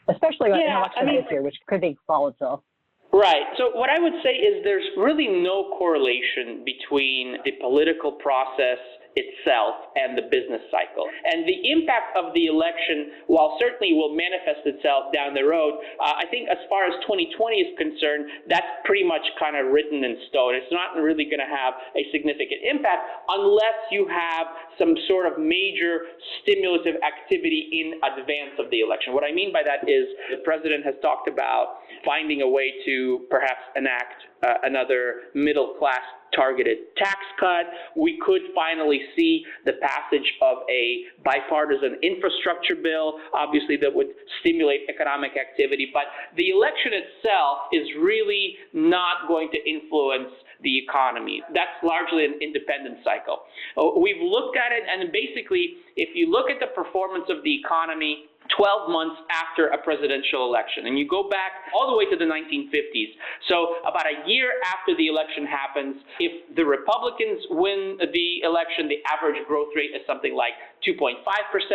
especially 0.09 0.51
yeah, 0.51 0.71
an 0.71 0.77
election 0.77 1.01
I 1.01 1.05
mean, 1.05 1.15
this 1.15 1.25
year, 1.29 1.41
which 1.41 1.57
could 1.67 1.81
be 1.81 1.97
volatile? 2.07 2.63
Right. 3.11 3.43
So, 3.57 3.71
what 3.75 3.89
I 3.89 4.01
would 4.01 4.13
say 4.23 4.31
is 4.31 4.63
there's 4.63 4.87
really 4.97 5.27
no 5.27 5.75
correlation 5.77 6.63
between 6.63 7.35
the 7.43 7.51
political 7.59 8.13
process 8.13 8.79
itself 9.15 9.95
and 9.95 10.17
the 10.17 10.27
business 10.27 10.61
cycle. 10.69 11.07
And 11.07 11.47
the 11.47 11.71
impact 11.71 12.15
of 12.19 12.35
the 12.35 12.51
election, 12.51 13.25
while 13.27 13.55
certainly 13.59 13.95
will 13.95 14.11
manifest 14.11 14.67
itself 14.67 15.15
down 15.15 15.33
the 15.33 15.47
road, 15.47 15.79
uh, 16.03 16.19
I 16.19 16.27
think 16.27 16.51
as 16.51 16.59
far 16.67 16.83
as 16.83 16.93
2020 17.07 17.31
is 17.55 17.71
concerned, 17.79 18.27
that's 18.51 18.67
pretty 18.83 19.07
much 19.07 19.23
kind 19.39 19.55
of 19.55 19.71
written 19.71 20.03
in 20.03 20.19
stone. 20.27 20.55
It's 20.55 20.71
not 20.71 20.99
really 20.99 21.25
going 21.25 21.43
to 21.43 21.49
have 21.49 21.79
a 21.95 22.03
significant 22.11 22.61
impact 22.67 23.07
unless 23.31 23.79
you 23.91 24.07
have 24.11 24.51
some 24.77 24.95
sort 25.07 25.31
of 25.31 25.39
major 25.39 26.11
stimulative 26.43 26.99
activity 26.99 27.71
in 27.71 27.99
advance 28.03 28.59
of 28.59 28.67
the 28.69 28.83
election. 28.83 29.15
What 29.15 29.23
I 29.23 29.31
mean 29.31 29.55
by 29.55 29.63
that 29.63 29.87
is 29.87 30.11
the 30.29 30.43
president 30.43 30.83
has 30.83 30.95
talked 31.01 31.31
about 31.31 31.79
finding 32.03 32.41
a 32.41 32.49
way 32.49 32.73
to 32.85 33.25
perhaps 33.31 33.63
enact 33.75 34.27
uh, 34.43 34.59
another 34.63 35.31
middle 35.33 35.75
class 35.79 36.03
targeted 36.35 36.77
tax 36.97 37.19
cut. 37.39 37.65
We 37.95 38.19
could 38.25 38.41
finally 38.53 39.01
see 39.15 39.43
the 39.65 39.73
passage 39.81 40.33
of 40.41 40.59
a 40.69 41.05
bipartisan 41.23 41.97
infrastructure 42.03 42.75
bill, 42.75 43.19
obviously, 43.33 43.77
that 43.77 43.93
would 43.93 44.07
stimulate 44.41 44.81
economic 44.89 45.31
activity. 45.37 45.89
But 45.93 46.03
the 46.37 46.49
election 46.49 46.91
itself 46.93 47.69
is 47.71 47.87
really 47.99 48.55
not 48.73 49.27
going 49.27 49.49
to 49.51 49.59
influence 49.69 50.31
the 50.63 50.77
economy. 50.77 51.41
That's 51.53 51.77
largely 51.83 52.25
an 52.25 52.39
independent 52.41 52.99
cycle. 53.03 53.43
Uh, 53.77 53.99
we've 53.99 54.21
looked 54.21 54.57
at 54.57 54.71
it, 54.71 54.83
and 54.87 55.11
basically, 55.11 55.77
if 55.95 56.09
you 56.15 56.31
look 56.31 56.49
at 56.49 56.59
the 56.59 56.71
performance 56.75 57.25
of 57.29 57.43
the 57.43 57.55
economy 57.59 58.25
12 58.55 58.89
months 58.89 59.21
after 59.31 59.67
a 59.73 59.77
presidential 59.77 60.45
election. 60.45 60.87
And 60.87 60.97
you 60.97 61.07
go 61.07 61.29
back 61.29 61.71
all 61.73 61.89
the 61.89 61.97
way 61.97 62.05
to 62.09 62.17
the 62.17 62.25
1950s. 62.25 63.11
So, 63.49 63.81
about 63.87 64.05
a 64.05 64.27
year 64.29 64.61
after 64.65 64.95
the 64.97 65.07
election 65.07 65.45
happens, 65.45 65.95
if 66.19 66.55
the 66.55 66.65
Republicans 66.65 67.41
win 67.49 67.97
the 67.99 68.41
election, 68.43 68.87
the 68.87 69.01
average 69.09 69.39
growth 69.47 69.69
rate 69.75 69.91
is 69.95 70.01
something 70.07 70.35
like 70.35 70.53
2.5% 70.85 71.21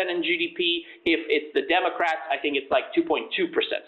in 0.09 0.23
GDP. 0.23 0.87
If 1.05 1.21
it's 1.27 1.51
the 1.55 1.67
Democrats, 1.67 2.23
I 2.31 2.39
think 2.39 2.57
it's 2.57 2.71
like 2.71 2.93
2.2%. 2.97 3.31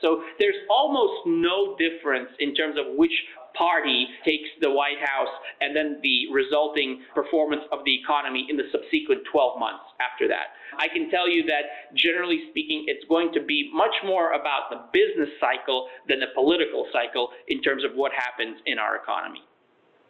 So, 0.00 0.22
there's 0.38 0.58
almost 0.70 1.26
no 1.26 1.76
difference 1.76 2.30
in 2.40 2.54
terms 2.54 2.76
of 2.78 2.96
which 2.96 3.14
party 3.54 4.06
takes 4.24 4.48
the 4.60 4.70
White 4.70 5.00
House 5.00 5.32
and 5.60 5.74
then 5.74 5.98
the 6.02 6.26
resulting 6.32 7.02
performance 7.14 7.62
of 7.72 7.80
the 7.84 7.94
economy 8.00 8.46
in 8.48 8.56
the 8.56 8.64
subsequent 8.72 9.22
12 9.30 9.58
months 9.58 9.84
after 10.00 10.28
that. 10.28 10.56
I 10.78 10.88
can 10.88 11.10
tell 11.10 11.28
you 11.28 11.44
that 11.46 11.94
generally 11.94 12.48
speaking, 12.50 12.84
it's 12.88 13.04
going 13.08 13.32
to 13.34 13.42
be 13.42 13.70
much 13.72 13.94
more 14.04 14.32
about 14.32 14.70
the 14.70 14.78
business 14.92 15.28
cycle 15.40 15.88
than 16.08 16.20
the 16.20 16.32
political 16.34 16.86
cycle 16.92 17.28
in 17.48 17.62
terms 17.62 17.84
of 17.84 17.92
what 17.94 18.12
happens 18.12 18.58
in 18.66 18.78
our 18.78 18.96
economy. 18.96 19.42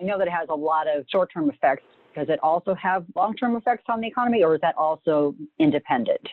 I 0.01 0.05
know 0.05 0.19
that 0.19 0.27
it 0.27 0.33
has 0.33 0.49
a 0.49 0.55
lot 0.55 0.87
of 0.89 1.05
short 1.11 1.31
term 1.33 1.51
effects. 1.51 1.85
Does 2.15 2.29
it 2.29 2.39
also 2.43 2.75
have 2.75 3.05
long 3.15 3.35
term 3.37 3.57
effects 3.57 3.85
on 3.89 4.01
the 4.01 4.07
economy, 4.07 4.43
or 4.43 4.55
is 4.55 4.61
that 4.61 4.77
also 4.77 5.35
independent? 5.59 6.29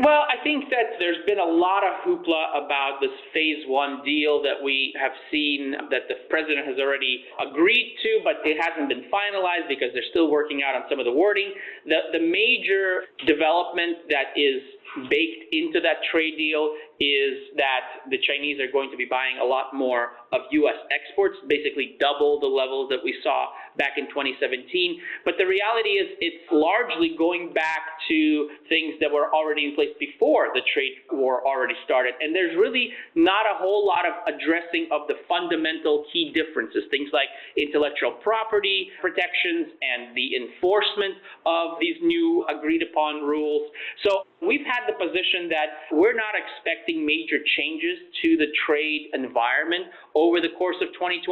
Well, 0.00 0.24
I 0.24 0.42
think 0.42 0.70
that 0.70 0.96
there's 0.98 1.20
been 1.26 1.38
a 1.38 1.44
lot 1.44 1.84
of 1.84 2.00
hoopla 2.00 2.64
about 2.64 2.98
this 3.02 3.12
phase 3.34 3.60
one 3.66 4.00
deal 4.04 4.40
that 4.42 4.56
we 4.64 4.94
have 4.98 5.12
seen 5.30 5.72
that 5.90 6.08
the 6.08 6.16
president 6.30 6.66
has 6.66 6.78
already 6.80 7.24
agreed 7.36 7.96
to, 8.02 8.20
but 8.24 8.40
it 8.48 8.56
hasn't 8.56 8.88
been 8.88 9.04
finalized 9.12 9.68
because 9.68 9.88
they're 9.92 10.08
still 10.08 10.30
working 10.30 10.62
out 10.64 10.74
on 10.74 10.88
some 10.88 10.98
of 10.98 11.04
the 11.04 11.12
wording. 11.12 11.52
The, 11.84 12.08
the 12.16 12.24
major 12.24 13.04
development 13.26 14.08
that 14.08 14.32
is 14.34 14.64
baked 15.08 15.52
into 15.52 15.80
that 15.80 16.04
trade 16.10 16.36
deal 16.36 16.72
is 17.00 17.52
that 17.56 18.08
the 18.10 18.18
Chinese 18.24 18.60
are 18.60 18.70
going 18.72 18.90
to 18.90 18.96
be 18.96 19.06
buying 19.08 19.38
a 19.40 19.44
lot 19.44 19.74
more 19.74 20.16
of 20.32 20.42
U.S. 20.50 20.76
exports, 20.88 21.36
basically 21.48 21.96
double 22.00 22.40
the 22.40 22.48
levels 22.48 22.88
that 22.90 23.00
we 23.04 23.16
saw 23.22 23.48
back 23.76 23.96
in 23.96 24.08
2017. 24.08 25.00
But 25.24 25.34
the 25.38 25.46
reality 25.46 26.00
is 26.00 26.08
it's 26.20 26.44
largely 26.52 27.14
going 27.16 27.52
back 27.52 27.96
to 28.08 28.48
things 28.68 28.94
that 29.00 29.10
were 29.10 29.32
already 29.32 29.66
in 29.66 29.74
place 29.74 29.94
before 29.98 30.50
the 30.54 30.62
trade 30.74 31.06
war 31.12 31.46
already 31.46 31.74
started. 31.84 32.14
And 32.20 32.34
there's 32.34 32.56
really 32.56 32.90
not 33.14 33.46
a 33.46 33.56
whole 33.56 33.86
lot 33.86 34.04
of 34.04 34.14
addressing 34.28 34.88
of 34.92 35.08
the 35.08 35.22
fundamental 35.28 36.04
key 36.12 36.32
differences, 36.34 36.84
things 36.90 37.08
like 37.12 37.28
intellectual 37.56 38.18
property 38.22 38.90
protections 39.00 39.72
and 39.80 40.16
the 40.16 40.36
enforcement 40.36 41.14
of 41.46 41.78
these 41.80 41.96
new 42.02 42.44
agreed 42.50 42.82
upon 42.82 43.22
rules. 43.22 43.70
So 44.04 44.24
we've 44.42 44.66
had 44.66 44.84
the 44.90 44.98
position 44.98 45.48
that 45.48 45.88
we're 45.94 46.18
not 46.18 46.34
expecting 46.34 47.06
major 47.06 47.38
changes 47.56 47.98
to 48.22 48.36
the 48.36 48.50
trade 48.66 49.14
environment 49.14 49.86
over 50.14 50.40
the 50.40 50.50
course 50.58 50.76
of 50.82 50.92
2020. 50.94 51.22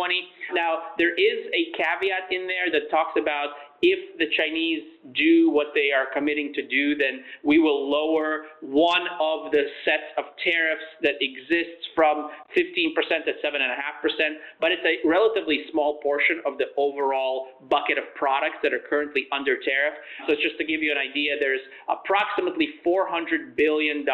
Now, 0.55 0.95
there 0.99 1.15
is 1.15 1.51
a 1.51 1.63
caveat 1.77 2.30
in 2.31 2.47
there 2.47 2.71
that 2.73 2.91
talks 2.91 3.19
about 3.21 3.51
if 3.83 4.19
the 4.19 4.27
Chinese 4.37 4.83
do 5.17 5.51
what 5.51 5.69
they 5.75 5.89
are 5.89 6.13
committing 6.13 6.53
to 6.53 6.63
do, 6.69 6.97
then 6.97 7.25
we 7.43 7.59
will 7.59 7.89
lower 7.89 8.45
one 8.61 9.09
of 9.19 9.51
the 9.53 9.65
sets 9.85 10.13
of 10.19 10.25
tariffs 10.45 10.85
that 11.03 11.17
exists 11.21 11.89
from 11.95 12.29
15% 12.57 12.93
to 13.25 13.33
7.5%. 13.41 14.37
But 14.61 14.73
it's 14.73 14.85
a 14.85 15.09
relatively 15.09 15.65
small 15.73 16.01
portion 16.03 16.43
of 16.45 16.59
the 16.59 16.67
overall 16.77 17.49
bucket 17.71 17.97
of 17.97 18.05
products 18.15 18.61
that 18.63 18.75
are 18.75 18.85
currently 18.89 19.27
under 19.33 19.57
tariff. 19.57 19.95
So 20.29 20.35
just 20.35 20.59
to 20.59 20.65
give 20.65 20.83
you 20.83 20.93
an 20.93 20.99
idea, 20.99 21.37
there's 21.41 21.65
approximately 21.89 22.81
$400 22.85 23.57
billion 23.57 24.05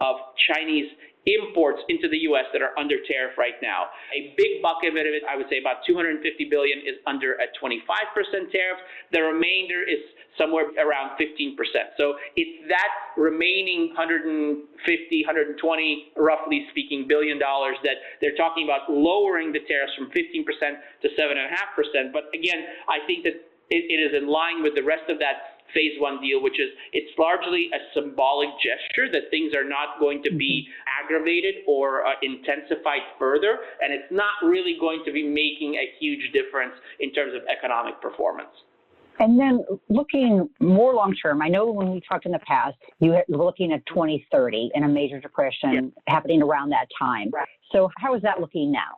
of 0.00 0.16
Chinese 0.52 0.92
imports 1.26 1.78
into 1.88 2.08
the 2.08 2.18
U.S. 2.34 2.46
that 2.52 2.62
are 2.62 2.74
under 2.78 2.96
tariff 3.06 3.38
right 3.38 3.54
now. 3.62 3.94
A 4.10 4.34
big 4.36 4.62
bucket 4.62 4.90
of 4.90 4.98
it, 4.98 5.22
I 5.28 5.36
would 5.36 5.46
say 5.48 5.58
about 5.58 5.86
250 5.86 6.18
billion, 6.50 6.78
is 6.82 6.98
under 7.06 7.38
a 7.38 7.46
25% 7.62 7.78
tariff. 8.50 8.78
The 9.12 9.22
remainder 9.22 9.82
is 9.86 10.02
somewhere 10.38 10.74
around 10.82 11.14
15%. 11.20 11.54
So 11.96 12.18
it's 12.34 12.68
that 12.68 12.90
remaining 13.16 13.94
150, 13.94 14.66
120, 14.66 16.12
roughly 16.16 16.66
speaking, 16.70 17.06
billion 17.06 17.38
dollars 17.38 17.76
that 17.84 18.02
they're 18.20 18.36
talking 18.36 18.64
about 18.64 18.90
lowering 18.90 19.52
the 19.52 19.60
tariffs 19.68 19.94
from 19.94 20.10
15% 20.10 20.42
to 21.02 21.08
7.5%. 21.14 22.12
But 22.12 22.24
again, 22.34 22.66
I 22.88 23.04
think 23.06 23.24
that 23.24 23.34
it, 23.70 24.00
is 24.00 24.12
in 24.16 24.28
line 24.28 24.62
with 24.62 24.74
the 24.74 24.82
rest 24.82 25.08
of 25.08 25.18
that 25.18 25.61
phase 25.74 25.98
one 25.98 26.20
deal, 26.20 26.42
which 26.42 26.60
is 26.60 26.70
it's 26.92 27.12
largely 27.18 27.70
a 27.74 27.80
symbolic 27.94 28.50
gesture 28.62 29.10
that 29.12 29.30
things 29.30 29.54
are 29.54 29.66
not 29.66 29.98
going 30.00 30.22
to 30.22 30.30
be 30.34 30.66
mm-hmm. 30.66 31.04
aggravated 31.04 31.64
or 31.66 32.06
uh, 32.06 32.12
intensified 32.22 33.02
further, 33.18 33.58
and 33.80 33.92
it's 33.92 34.10
not 34.10 34.40
really 34.44 34.76
going 34.78 35.02
to 35.04 35.12
be 35.12 35.22
making 35.22 35.74
a 35.76 35.86
huge 35.98 36.32
difference 36.32 36.74
in 37.00 37.12
terms 37.12 37.34
of 37.34 37.42
economic 37.48 38.00
performance. 38.00 38.52
And 39.18 39.38
then 39.38 39.64
looking 39.88 40.48
more 40.58 40.94
long 40.94 41.14
term, 41.14 41.42
I 41.42 41.48
know 41.48 41.70
when 41.70 41.92
we 41.92 42.00
talked 42.00 42.26
in 42.26 42.32
the 42.32 42.40
past, 42.40 42.76
you 42.98 43.10
were 43.10 43.24
looking 43.28 43.72
at 43.72 43.84
2030 43.86 44.70
and 44.74 44.84
a 44.84 44.88
major 44.88 45.20
depression 45.20 45.92
happening 46.08 46.42
around 46.42 46.70
that 46.70 46.86
time. 46.98 47.30
Right. 47.32 47.46
So 47.72 47.90
how 47.98 48.14
is 48.14 48.22
that 48.22 48.40
looking 48.40 48.72
now? 48.72 48.96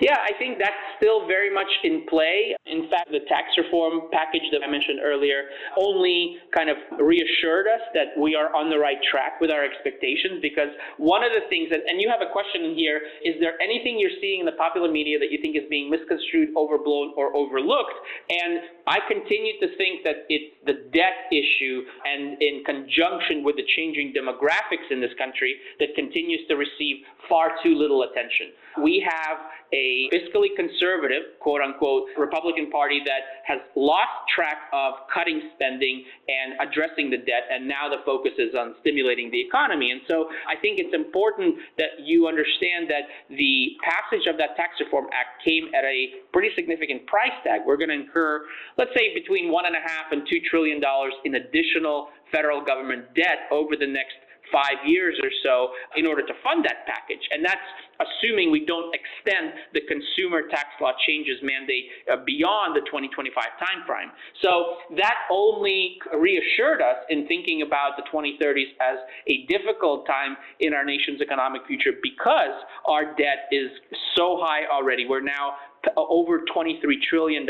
Yeah, 0.00 0.16
I 0.22 0.30
think 0.38 0.58
that's 0.58 0.78
still 0.98 1.26
very 1.26 1.52
much 1.52 1.70
in 1.82 2.06
play. 2.08 2.54
In 2.66 2.88
fact, 2.90 3.10
the 3.10 3.26
tax 3.26 3.50
reform 3.58 4.06
package 4.12 4.46
that 4.52 4.62
I 4.62 4.70
mentioned 4.70 5.00
earlier 5.02 5.50
only 5.76 6.38
kind 6.54 6.70
of 6.70 6.76
reassured 6.98 7.66
us 7.66 7.82
that 7.94 8.14
we 8.18 8.34
are 8.34 8.54
on 8.54 8.70
the 8.70 8.78
right 8.78 8.98
track 9.10 9.40
with 9.40 9.50
our 9.50 9.64
expectations 9.64 10.38
because 10.40 10.70
one 10.98 11.24
of 11.26 11.32
the 11.34 11.42
things, 11.50 11.70
that, 11.70 11.82
and 11.90 12.00
you 12.00 12.08
have 12.08 12.22
a 12.22 12.30
question 12.30 12.74
here, 12.74 13.02
is 13.26 13.34
there 13.40 13.60
anything 13.60 13.98
you're 13.98 14.14
seeing 14.20 14.40
in 14.40 14.46
the 14.46 14.58
popular 14.58 14.90
media 14.90 15.18
that 15.18 15.30
you 15.34 15.38
think 15.42 15.56
is 15.56 15.66
being 15.68 15.90
misconstrued, 15.90 16.54
overblown, 16.56 17.12
or 17.16 17.34
overlooked? 17.34 17.98
And 18.30 18.62
I 18.86 19.02
continue 19.10 19.58
to 19.58 19.68
think 19.76 20.06
that 20.06 20.22
it's 20.30 20.54
the 20.66 20.86
debt 20.94 21.26
issue 21.34 21.82
and 22.06 22.40
in 22.40 22.62
conjunction 22.62 23.42
with 23.42 23.56
the 23.56 23.66
changing 23.74 24.14
demographics 24.14 24.86
in 24.90 25.00
this 25.00 25.12
country 25.18 25.58
that 25.78 25.94
continues 25.94 26.46
to 26.46 26.54
receive 26.54 27.02
far 27.28 27.58
too 27.62 27.74
little 27.74 28.02
attention. 28.06 28.54
We 28.82 29.04
have 29.06 29.38
a 29.72 30.08
fiscally 30.12 30.52
conservative, 30.56 31.38
quote 31.40 31.60
unquote, 31.60 32.08
Republican 32.18 32.70
Party 32.70 33.00
that 33.04 33.44
has 33.46 33.58
lost 33.76 34.28
track 34.34 34.68
of 34.72 34.94
cutting 35.12 35.50
spending 35.54 36.04
and 36.28 36.58
addressing 36.60 37.10
the 37.10 37.18
debt, 37.18 37.48
and 37.50 37.66
now 37.66 37.88
the 37.88 38.02
focus 38.04 38.32
is 38.38 38.54
on 38.54 38.74
stimulating 38.80 39.30
the 39.30 39.40
economy. 39.40 39.90
And 39.90 40.00
so 40.08 40.28
I 40.48 40.60
think 40.60 40.78
it's 40.78 40.94
important 40.94 41.56
that 41.78 42.02
you 42.02 42.26
understand 42.26 42.90
that 42.90 43.08
the 43.30 43.76
passage 43.82 44.26
of 44.26 44.36
that 44.38 44.56
Tax 44.56 44.74
Reform 44.80 45.06
Act 45.12 45.42
came 45.44 45.68
at 45.74 45.84
a 45.84 46.26
pretty 46.32 46.50
significant 46.54 47.06
price 47.06 47.34
tag. 47.44 47.62
We're 47.66 47.76
going 47.78 47.90
to 47.90 47.98
incur, 47.98 48.44
let's 48.78 48.92
say, 48.96 49.14
between 49.14 49.50
one 49.50 49.66
and 49.66 49.76
a 49.76 49.82
half 49.82 50.12
and 50.12 50.26
two 50.28 50.40
trillion 50.50 50.80
dollars 50.80 51.14
in 51.24 51.36
additional 51.36 52.08
federal 52.32 52.64
government 52.64 53.14
debt 53.14 53.46
over 53.50 53.76
the 53.76 53.86
next 53.86 54.16
five 54.52 54.82
years 54.86 55.18
or 55.22 55.30
so 55.42 55.70
in 55.96 56.06
order 56.06 56.22
to 56.26 56.32
fund 56.42 56.64
that 56.64 56.86
package. 56.86 57.22
And 57.30 57.44
that's 57.44 57.68
assuming 58.00 58.50
we 58.50 58.64
don't 58.66 58.94
extend 58.94 59.52
the 59.72 59.80
consumer 59.86 60.48
tax 60.48 60.68
law 60.80 60.92
changes 61.06 61.38
mandate 61.42 61.84
uh, 62.10 62.16
beyond 62.24 62.76
the 62.76 62.80
2025 62.86 63.32
timeframe. 63.60 64.10
So 64.42 64.76
that 64.96 65.14
only 65.30 65.98
reassured 66.16 66.82
us 66.82 67.06
in 67.08 67.26
thinking 67.26 67.62
about 67.62 67.96
the 67.96 68.04
2030s 68.10 68.74
as 68.80 68.98
a 69.28 69.46
difficult 69.46 70.06
time 70.06 70.36
in 70.60 70.74
our 70.74 70.84
nation's 70.84 71.20
economic 71.20 71.62
future 71.66 71.92
because 72.02 72.54
our 72.86 73.14
debt 73.14 73.46
is 73.52 73.70
so 74.16 74.38
high 74.40 74.66
already. 74.70 75.06
We're 75.06 75.20
now 75.20 75.54
over 75.96 76.44
$23 76.54 76.80
trillion. 77.08 77.46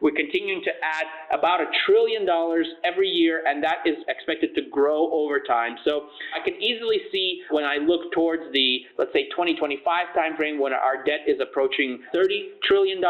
We're 0.00 0.16
continuing 0.16 0.62
to 0.64 0.70
add 0.82 1.38
about 1.38 1.60
a 1.60 1.66
trillion 1.86 2.26
dollars 2.26 2.66
every 2.84 3.08
year, 3.08 3.42
and 3.46 3.62
that 3.62 3.78
is 3.84 3.96
expected 4.08 4.54
to 4.54 4.62
grow 4.70 5.10
over 5.12 5.40
time. 5.40 5.76
So 5.86 6.06
I 6.34 6.44
can 6.44 6.54
easily 6.60 7.00
see 7.12 7.42
when 7.50 7.64
I 7.64 7.76
look 7.76 8.12
towards 8.12 8.42
the, 8.52 8.80
let's 8.98 9.12
say, 9.12 9.28
2025 9.30 9.82
timeframe 10.16 10.58
when 10.58 10.72
our 10.72 11.04
debt 11.04 11.26
is 11.26 11.40
approaching 11.40 12.00
$30 12.14 12.60
trillion. 12.66 13.02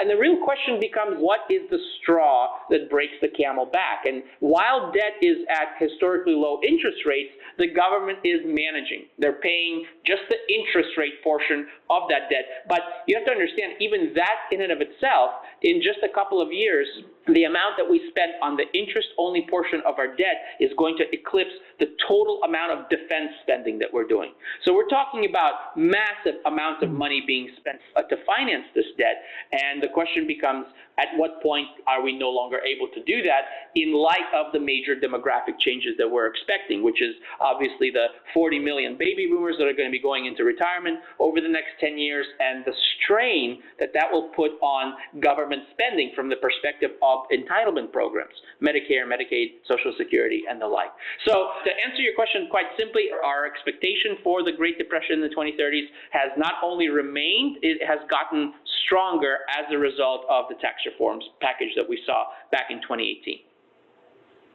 And 0.00 0.10
the 0.10 0.16
real 0.16 0.42
question 0.44 0.80
becomes 0.80 1.16
what 1.18 1.40
is 1.50 1.62
the 1.70 1.78
straw 2.00 2.58
that 2.70 2.90
breaks 2.90 3.14
the 3.20 3.28
camel 3.28 3.66
back? 3.66 4.06
And 4.06 4.22
while 4.40 4.90
debt 4.92 5.22
is 5.22 5.38
at 5.48 5.78
historically 5.78 6.34
low 6.34 6.58
interest 6.66 7.04
rates, 7.06 7.32
the 7.58 7.68
government 7.68 8.18
is 8.24 8.40
managing. 8.44 9.06
They're 9.18 9.40
paying 9.40 9.84
just 10.06 10.22
the 10.28 10.40
interest 10.48 10.96
rate 10.96 11.22
portion 11.22 11.66
of 11.90 12.08
that 12.08 12.26
debt. 12.30 12.66
But 12.68 13.04
you 13.06 13.14
have 13.16 13.26
to 13.26 13.32
understand, 13.32 13.61
even 13.80 14.12
that 14.14 14.50
in 14.50 14.62
and 14.62 14.72
of 14.72 14.80
itself, 14.80 15.30
in 15.62 15.80
just 15.82 15.98
a 16.02 16.12
couple 16.12 16.40
of 16.40 16.52
years, 16.52 16.86
the 17.28 17.44
amount 17.44 17.78
that 17.78 17.88
we 17.88 18.02
spent 18.10 18.32
on 18.42 18.56
the 18.56 18.66
interest 18.76 19.08
only 19.18 19.46
portion 19.48 19.80
of 19.86 19.98
our 19.98 20.08
debt 20.16 20.58
is 20.58 20.70
going 20.76 20.96
to 20.98 21.04
eclipse 21.12 21.54
the 21.78 21.86
total 22.08 22.40
amount 22.42 22.72
of 22.72 22.88
defense 22.88 23.30
spending 23.42 23.78
that 23.78 23.88
we're 23.92 24.06
doing. 24.06 24.32
So 24.64 24.74
we're 24.74 24.88
talking 24.88 25.26
about 25.28 25.76
massive 25.76 26.42
amounts 26.46 26.82
of 26.82 26.90
money 26.90 27.22
being 27.26 27.50
spent 27.58 27.78
uh, 27.96 28.02
to 28.02 28.16
finance 28.26 28.66
this 28.74 28.86
debt. 28.98 29.22
And 29.52 29.82
the 29.82 29.88
question 29.88 30.26
becomes 30.26 30.66
at 30.98 31.08
what 31.16 31.42
point 31.42 31.68
are 31.86 32.02
we 32.02 32.16
no 32.16 32.28
longer 32.28 32.58
able 32.60 32.88
to 32.92 33.02
do 33.04 33.22
that 33.22 33.72
in 33.74 33.94
light 33.94 34.28
of 34.34 34.52
the 34.52 34.60
major 34.60 34.94
demographic 34.94 35.58
changes 35.58 35.94
that 35.98 36.08
we're 36.08 36.26
expecting, 36.26 36.82
which 36.82 37.00
is 37.00 37.14
obviously 37.40 37.90
the 37.90 38.06
40 38.34 38.58
million 38.58 38.96
baby 38.98 39.26
boomers 39.26 39.56
that 39.58 39.64
are 39.64 39.72
going 39.72 39.88
to 39.88 39.92
be 39.92 40.02
going 40.02 40.26
into 40.26 40.44
retirement 40.44 40.98
over 41.18 41.40
the 41.40 41.48
next 41.48 41.80
10 41.80 41.96
years 41.96 42.26
and 42.40 42.64
the 42.64 42.74
strain 43.00 43.62
that 43.80 43.90
that 43.94 44.12
will 44.12 44.28
put 44.36 44.52
on 44.60 44.94
government 45.20 45.62
spending 45.72 46.12
from 46.14 46.28
the 46.28 46.36
perspective 46.36 46.90
of 47.02 47.24
entitlement 47.32 47.90
programs, 47.92 48.34
Medicare, 48.60 49.08
Medicaid, 49.08 49.64
Social 49.66 49.94
Security, 49.96 50.42
and 50.48 50.60
the 50.60 50.66
like. 50.66 50.92
So 51.26 51.56
to 51.64 51.70
answer 51.88 52.02
your 52.02 52.14
question 52.14 52.48
quite 52.50 52.68
simply, 52.78 53.08
our 53.24 53.46
expectation 53.46 54.20
for 54.22 54.44
the 54.44 54.52
Great 54.52 54.76
Depression 54.76 55.16
in 55.16 55.22
the 55.22 55.34
2030s 55.34 55.88
has 56.10 56.32
not 56.36 56.54
only 56.62 56.88
remained, 56.88 57.58
it 57.62 57.80
has 57.86 57.98
gotten 58.10 58.52
stronger 58.84 59.38
as 59.48 59.64
a 59.72 59.78
result 59.78 60.26
of 60.28 60.46
the 60.48 60.54
tax 60.60 60.81
reforms 60.86 61.24
package 61.40 61.70
that 61.76 61.88
we 61.88 62.02
saw 62.06 62.24
back 62.50 62.66
in 62.70 62.80
2018. 62.82 63.38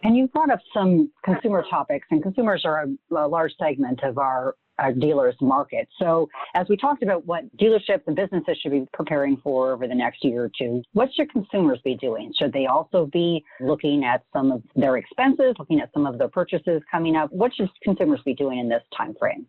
And 0.04 0.16
you 0.16 0.28
brought 0.28 0.52
up 0.52 0.60
some 0.74 1.12
consumer 1.24 1.66
topics, 1.70 2.08
and 2.12 2.22
consumers 2.22 2.64
are 2.66 2.84
a, 2.84 3.16
a 3.16 3.28
large 3.28 3.52
segment 3.60 4.04
of 4.04 4.20
our, 4.20 4.56
our 4.78 4.94
dealers 4.94 5.36
market. 5.42 5.88
So, 5.98 6.30
as 6.54 6.68
we 6.70 6.78
talked 6.78 7.02
about 7.02 7.26
what 7.26 7.46
dealerships 7.58 8.04
and 8.06 8.16
businesses 8.16 8.58
should 8.62 8.72
be 8.72 8.88
preparing 8.94 9.38
for 9.38 9.72
over 9.72 9.88
the 9.88 9.96
next 9.96 10.24
year 10.24 10.44
or 10.46 10.52
two, 10.58 10.84
what 10.94 11.10
should 11.16 11.32
consumers 11.32 11.80
be 11.84 11.96
doing? 11.96 12.32
Should 12.38 12.54
they 12.54 12.68
also 12.68 13.08
be 13.08 13.44
looking 13.60 14.04
at 14.06 14.24
some 14.34 14.52
of 14.52 14.62
their 14.76 14.98
expenses, 14.98 15.56
looking 15.58 15.80
at 15.80 15.92
some 15.94 16.06
of 16.06 16.20
their 16.20 16.30
purchases 16.30 16.82
coming 16.92 17.16
up? 17.16 17.34
What 17.34 17.54
should 17.56 17.70
consumers 17.84 18.22
be 18.24 18.36
doing 18.36 18.60
in 18.60 18.70
this 18.70 18.84
time 18.96 19.16
frame? 19.20 19.48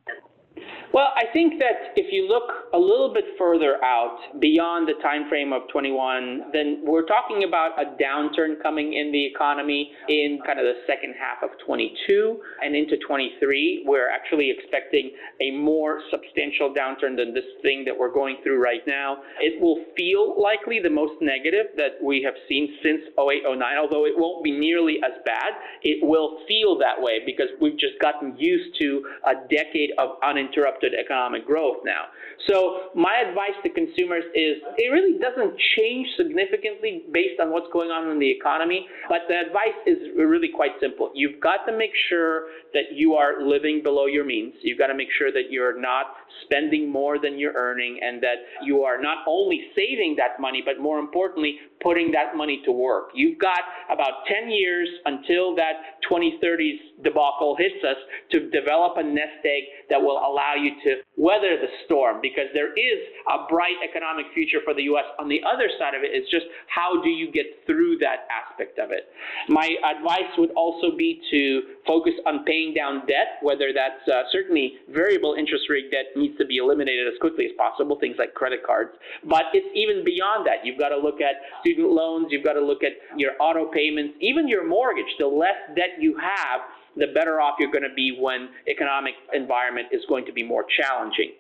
Well, 0.93 1.09
I 1.15 1.31
think 1.35 1.61
that 1.61 1.93
if 1.97 2.13
you 2.13 2.27
look 2.27 2.73
a 2.73 2.79
little 2.79 3.13
bit 3.13 3.37
further 3.37 3.77
out 3.85 4.41
beyond 4.41 4.89
the 4.89 4.95
time 5.03 5.29
frame 5.29 5.53
of 5.53 5.69
21, 5.71 6.49
then 6.53 6.81
we're 6.83 7.05
talking 7.05 7.45
about 7.45 7.77
a 7.77 7.93
downturn 8.01 8.63
coming 8.63 8.95
in 8.95 9.13
the 9.13 9.27
economy 9.27 9.93
in 10.09 10.41
kind 10.47 10.59
of 10.59 10.65
the 10.65 10.81
second 10.87 11.13
half 11.13 11.43
of 11.45 11.51
22 11.67 12.41
and 12.65 12.75
into 12.75 12.97
23. 13.07 13.85
We're 13.87 14.09
actually 14.09 14.51
expecting 14.51 15.13
a 15.43 15.51
more 15.51 16.01
substantial 16.11 16.73
downturn 16.73 17.17
than 17.21 17.35
this 17.35 17.45
thing 17.61 17.85
that 17.85 17.93
we're 17.93 18.13
going 18.13 18.39
through 18.43 18.63
right 18.63 18.83
now. 18.87 19.19
It 19.41 19.61
will 19.61 19.85
feel 19.95 20.41
likely 20.41 20.81
the 20.81 20.91
most 20.91 21.21
negative 21.21 21.67
that 21.77 22.01
we 22.03 22.23
have 22.25 22.35
seen 22.49 22.73
since 22.83 23.03
08, 23.21 23.45
09, 23.45 23.61
although 23.77 24.07
it 24.07 24.17
won't 24.17 24.43
be 24.43 24.53
nearly 24.53 24.97
as 25.05 25.21
bad. 25.27 25.53
It 25.83 26.01
will 26.01 26.39
feel 26.49 26.79
that 26.79 26.97
way 26.97 27.21
because 27.27 27.49
we've 27.61 27.79
just 27.79 28.01
gotten 28.01 28.35
used 28.39 28.73
to 28.81 29.05
a 29.27 29.35
decade 29.53 29.91
of 29.99 30.17
uninterrupted 30.25 30.78
uninterrupted 30.79 30.95
economic 30.99 31.47
growth 31.47 31.79
now. 31.85 32.05
So 32.47 32.91
my 32.95 33.23
advice 33.27 33.57
to 33.65 33.71
consumers 33.71 34.25
is 34.35 34.63
it 34.77 34.91
really 34.93 35.19
doesn't 35.19 35.59
change 35.77 36.07
significantly 36.17 37.05
based 37.13 37.41
on 37.41 37.51
what's 37.51 37.67
going 37.73 37.91
on 37.91 38.11
in 38.11 38.19
the 38.19 38.31
economy, 38.31 38.87
but 39.09 39.23
the 39.29 39.35
advice 39.47 39.77
is 39.87 39.99
really 40.17 40.49
quite 40.55 40.73
simple. 40.81 41.11
You've 41.15 41.41
got 41.41 41.67
to 41.67 41.77
make 41.77 41.93
sure 42.09 42.49
that 42.75 42.95
you 42.95 43.15
are 43.15 43.43
living 43.43 43.83
below 43.83 44.07
your 44.07 44.25
means. 44.25 44.55
You've 44.63 44.79
got 44.79 44.89
to 44.89 44.95
make 44.95 45.09
sure 45.19 45.33
that 45.33 45.51
you're 45.51 45.79
not 45.79 46.07
spending 46.45 46.91
more 46.91 47.19
than 47.19 47.39
you're 47.39 47.55
earning 47.55 47.99
and 48.03 48.23
that 48.23 48.37
you 48.65 48.83
are 48.83 49.01
not 49.01 49.19
only 49.27 49.67
saving 49.75 50.17
that 50.17 50.41
money, 50.41 50.63
but 50.65 50.81
more 50.81 50.99
importantly, 50.99 51.57
putting 51.83 52.11
that 52.13 52.37
money 52.37 52.63
to 52.65 52.73
work. 52.73 53.11
You've 53.15 53.39
got 53.39 53.61
about 53.91 54.27
10 54.27 54.51
years 54.51 54.89
until 55.05 55.55
that 55.57 56.01
2030s 56.11 57.03
debacle 57.03 57.57
hits 57.59 57.85
us 57.85 57.97
to 58.33 58.51
develop 58.51 58.97
a 58.97 59.03
nest 59.03 59.45
egg 59.45 59.65
that 59.91 60.01
will 60.01 60.19
allow 60.19 60.55
you 60.59 60.71
to 60.85 61.03
weather 61.17 61.57
the 61.61 61.69
storm 61.85 62.19
because 62.23 62.47
there 62.55 62.73
is 62.73 62.99
a 63.31 63.47
bright 63.49 63.79
economic 63.83 64.27
future 64.35 64.59
for 64.65 64.75
the 64.75 64.83
U.S. 64.95 65.05
On 65.19 65.29
the 65.29 65.41
other 65.47 65.69
side 65.79 65.95
of 65.95 66.03
it 66.03 66.15
is 66.15 66.29
just 66.31 66.47
how 66.67 67.03
do 67.03 67.09
you 67.11 67.31
get 67.31 67.47
through 67.67 67.99
that 67.99 68.27
aspect 68.31 68.79
of 68.79 68.91
it. 68.91 69.11
My 69.49 69.69
advice 69.83 70.31
would 70.39 70.51
also 70.53 70.97
be 70.97 71.21
to 71.31 71.63
focus 71.87 72.15
on 72.27 72.45
paying 72.45 72.75
down 72.75 73.07
debt, 73.07 73.39
whether 73.43 73.73
that's 73.75 74.03
uh, 74.09 74.23
certainly 74.33 74.75
variable 74.91 75.35
interest 75.39 75.65
rate 75.71 75.91
debt 75.91 76.15
needs 76.19 76.37
to 76.39 76.47
be 76.47 76.59
eliminated 76.59 77.07
as 77.07 77.15
quickly 77.21 77.47
as 77.47 77.53
possible, 77.57 77.99
things 77.99 78.17
like 78.19 78.35
credit 78.35 78.61
cards. 78.67 78.91
But 79.25 79.55
it's 79.55 79.69
even 79.75 80.05
beyond 80.05 80.47
that. 80.47 80.65
You've 80.65 80.79
got 80.79 80.91
to 80.91 80.99
look 80.99 81.21
at 81.21 81.37
student 81.61 81.91
loans, 81.91 82.29
you've 82.31 82.45
got 82.45 82.55
to 82.55 82.65
look 82.65 82.83
at 82.83 82.93
your 83.17 83.33
auto 83.41 83.71
payments, 83.71 84.15
even 84.21 84.49
your 84.49 84.67
mortgage. 84.67 85.09
The 85.19 85.27
less 85.27 85.57
debt 85.77 86.01
you 86.01 86.17
have, 86.19 86.61
the 86.97 87.15
better 87.15 87.41
off 87.41 87.57
you're 87.59 87.71
going 87.71 87.89
to 87.89 87.95
be 87.95 88.17
when 88.19 88.49
economic 88.69 89.15
environment 89.33 89.89
is 89.93 90.03
going 90.09 90.27
to 90.27 90.33
be 90.33 90.43
more 90.43 90.65
challenging. 90.81 91.33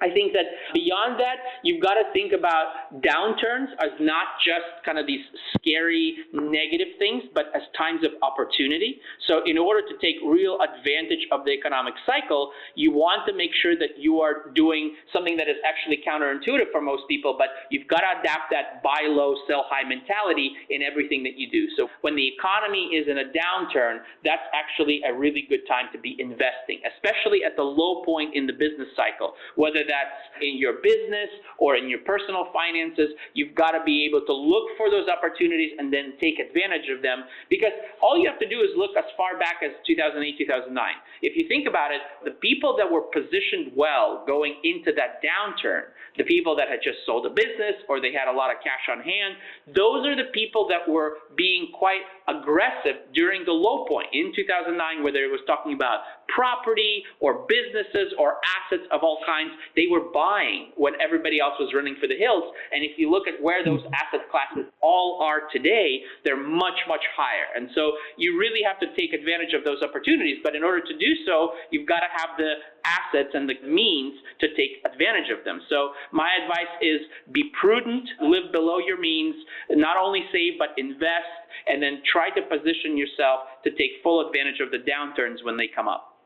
I 0.00 0.10
think 0.12 0.32
that 0.34 0.44
beyond 0.74 1.18
that, 1.20 1.40
you've 1.64 1.80
got 1.80 1.94
to 1.94 2.04
think 2.12 2.32
about 2.32 3.00
downturns 3.00 3.72
as 3.80 3.96
not 4.00 4.36
just 4.44 4.84
kind 4.84 4.98
of 4.98 5.06
these 5.06 5.24
scary 5.56 6.16
negative 6.32 7.00
things, 7.00 7.24
but 7.32 7.46
as 7.56 7.62
times 7.76 8.04
of 8.04 8.12
opportunity. 8.20 9.00
So, 9.26 9.40
in 9.46 9.56
order 9.56 9.80
to 9.80 9.94
take 9.96 10.20
real 10.20 10.58
advantage 10.60 11.24
of 11.32 11.44
the 11.44 11.52
economic 11.52 11.94
cycle, 12.04 12.52
you 12.74 12.92
want 12.92 13.24
to 13.26 13.32
make 13.32 13.50
sure 13.62 13.72
that 13.78 13.96
you 13.96 14.20
are 14.20 14.52
doing 14.54 14.94
something 15.12 15.36
that 15.38 15.48
is 15.48 15.56
actually 15.64 16.04
counterintuitive 16.04 16.70
for 16.72 16.82
most 16.82 17.08
people, 17.08 17.34
but 17.38 17.48
you've 17.70 17.88
got 17.88 18.04
to 18.04 18.20
adapt 18.20 18.52
that 18.52 18.82
buy 18.82 19.08
low, 19.08 19.34
sell 19.48 19.64
high 19.68 19.88
mentality 19.88 20.52
in 20.68 20.82
everything 20.82 21.22
that 21.24 21.38
you 21.40 21.48
do. 21.48 21.72
So, 21.76 21.88
when 22.02 22.16
the 22.16 22.28
economy 22.36 22.92
is 22.92 23.08
in 23.08 23.16
a 23.16 23.32
downturn, 23.32 24.04
that's 24.24 24.44
actually 24.52 25.00
a 25.08 25.12
really 25.12 25.46
good 25.48 25.64
time 25.66 25.88
to 25.92 25.98
be 25.98 26.20
investing, 26.20 26.84
especially 26.84 27.44
at 27.48 27.56
the 27.56 27.64
low 27.64 28.04
point 28.04 28.36
in 28.36 28.46
the 28.46 28.52
business 28.52 28.92
cycle, 28.92 29.32
whether 29.56 29.85
that's 29.86 30.42
in 30.42 30.58
your 30.58 30.82
business 30.82 31.30
or 31.58 31.76
in 31.76 31.88
your 31.88 32.00
personal 32.04 32.52
finances, 32.52 33.14
you've 33.34 33.54
got 33.54 33.72
to 33.72 33.82
be 33.84 34.04
able 34.04 34.26
to 34.26 34.34
look 34.34 34.76
for 34.76 34.90
those 34.90 35.08
opportunities 35.08 35.72
and 35.78 35.92
then 35.92 36.14
take 36.20 36.38
advantage 36.38 36.90
of 36.92 37.02
them 37.02 37.24
because 37.48 37.72
all 38.02 38.18
you 38.18 38.28
have 38.28 38.38
to 38.38 38.48
do 38.48 38.60
is 38.60 38.70
look 38.76 38.92
as 38.98 39.04
far 39.16 39.38
back 39.38 39.62
as 39.64 39.72
2008, 39.86 40.20
2009. 40.38 40.74
If 41.22 41.36
you 41.36 41.48
think 41.48 41.68
about 41.68 41.92
it, 41.92 42.00
the 42.24 42.36
people 42.42 42.76
that 42.76 42.90
were 42.90 43.08
positioned 43.14 43.72
well 43.74 44.24
going 44.26 44.56
into 44.64 44.92
that 44.96 45.24
downturn, 45.24 45.94
the 46.18 46.24
people 46.24 46.56
that 46.56 46.68
had 46.68 46.80
just 46.82 46.98
sold 47.06 47.26
a 47.26 47.30
business 47.30 47.76
or 47.88 48.00
they 48.00 48.12
had 48.12 48.28
a 48.28 48.36
lot 48.36 48.50
of 48.50 48.58
cash 48.62 48.84
on 48.90 49.00
hand, 49.00 49.34
those 49.74 50.06
are 50.06 50.16
the 50.16 50.30
people 50.32 50.68
that 50.68 50.84
were 50.88 51.18
being 51.36 51.68
quite 51.72 52.02
aggressive 52.28 53.06
during 53.14 53.44
the 53.44 53.52
low 53.52 53.84
point 53.86 54.08
in 54.12 54.32
2009, 54.34 55.02
whether 55.02 55.22
it 55.22 55.30
was 55.30 55.40
talking 55.46 55.72
about 55.72 56.00
property 56.28 57.04
or 57.20 57.46
businesses 57.46 58.12
or 58.18 58.42
assets 58.58 58.82
of 58.90 59.02
all 59.02 59.22
kinds, 59.24 59.50
they 59.74 59.86
were 59.86 60.10
buying 60.12 60.74
when 60.76 60.92
everybody 61.00 61.38
else 61.38 61.54
was 61.58 61.70
running 61.74 61.94
for 62.00 62.08
the 62.08 62.18
hills. 62.18 62.44
And 62.72 62.82
if 62.82 62.98
you 62.98 63.10
look 63.10 63.28
at 63.28 63.38
where 63.40 63.64
those 63.64 63.80
asset 63.94 64.26
classes 64.30 64.66
all 64.82 65.22
are 65.22 65.46
today, 65.52 66.02
they're 66.24 66.40
much, 66.40 66.76
much 66.88 67.04
higher. 67.14 67.46
And 67.54 67.70
so 67.74 67.92
you 68.18 68.38
really 68.38 68.60
have 68.66 68.80
to 68.82 68.90
take 68.98 69.14
advantage 69.14 69.54
of 69.54 69.64
those 69.64 69.82
opportunities. 69.82 70.38
But 70.42 70.56
in 70.56 70.64
order 70.64 70.82
to 70.82 70.94
do 70.98 71.10
so, 71.24 71.54
you've 71.70 71.86
got 71.86 72.00
to 72.00 72.10
have 72.10 72.34
the 72.36 72.58
assets 72.86 73.34
and 73.34 73.48
the 73.50 73.58
means 73.66 74.14
to 74.40 74.48
take 74.54 74.78
advantage 74.86 75.30
of 75.36 75.44
them. 75.44 75.60
So 75.68 75.90
my 76.12 76.30
advice 76.42 76.70
is 76.80 77.00
be 77.32 77.50
prudent, 77.60 78.08
live 78.22 78.52
below 78.52 78.78
your 78.78 78.98
means, 78.98 79.34
not 79.70 79.96
only 79.96 80.22
save, 80.32 80.54
but 80.58 80.70
invest, 80.78 81.34
and 81.66 81.82
then 81.82 82.02
try 82.10 82.30
to 82.30 82.42
position 82.42 82.96
yourself 82.96 83.50
to 83.64 83.70
take 83.70 83.98
full 84.02 84.26
advantage 84.26 84.60
of 84.60 84.70
the 84.70 84.78
downturns 84.78 85.44
when 85.44 85.56
they 85.56 85.68
come 85.68 85.88
up. 85.88 86.16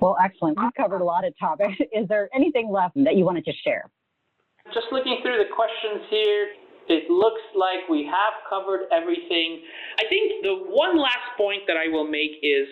Well, 0.00 0.16
excellent. 0.22 0.58
We've 0.58 0.74
covered 0.74 1.00
a 1.00 1.04
lot 1.04 1.24
of 1.26 1.34
topics. 1.38 1.74
Is 1.92 2.08
there 2.08 2.28
anything 2.34 2.70
left 2.70 2.94
that 3.04 3.16
you 3.16 3.24
wanted 3.24 3.44
to 3.44 3.52
share? 3.64 3.90
Just 4.72 4.86
looking 4.92 5.18
through 5.22 5.38
the 5.38 5.50
questions 5.54 6.04
here, 6.10 6.48
it 6.88 7.10
looks 7.10 7.40
like 7.54 7.88
we 7.90 8.04
have 8.08 8.34
covered 8.48 8.88
everything. 8.92 9.60
I 10.00 10.08
think 10.08 10.42
the 10.42 10.56
one 10.72 10.96
last 10.96 11.36
point 11.36 11.62
that 11.66 11.76
I 11.76 11.88
will 11.88 12.08
make 12.08 12.40
is 12.42 12.66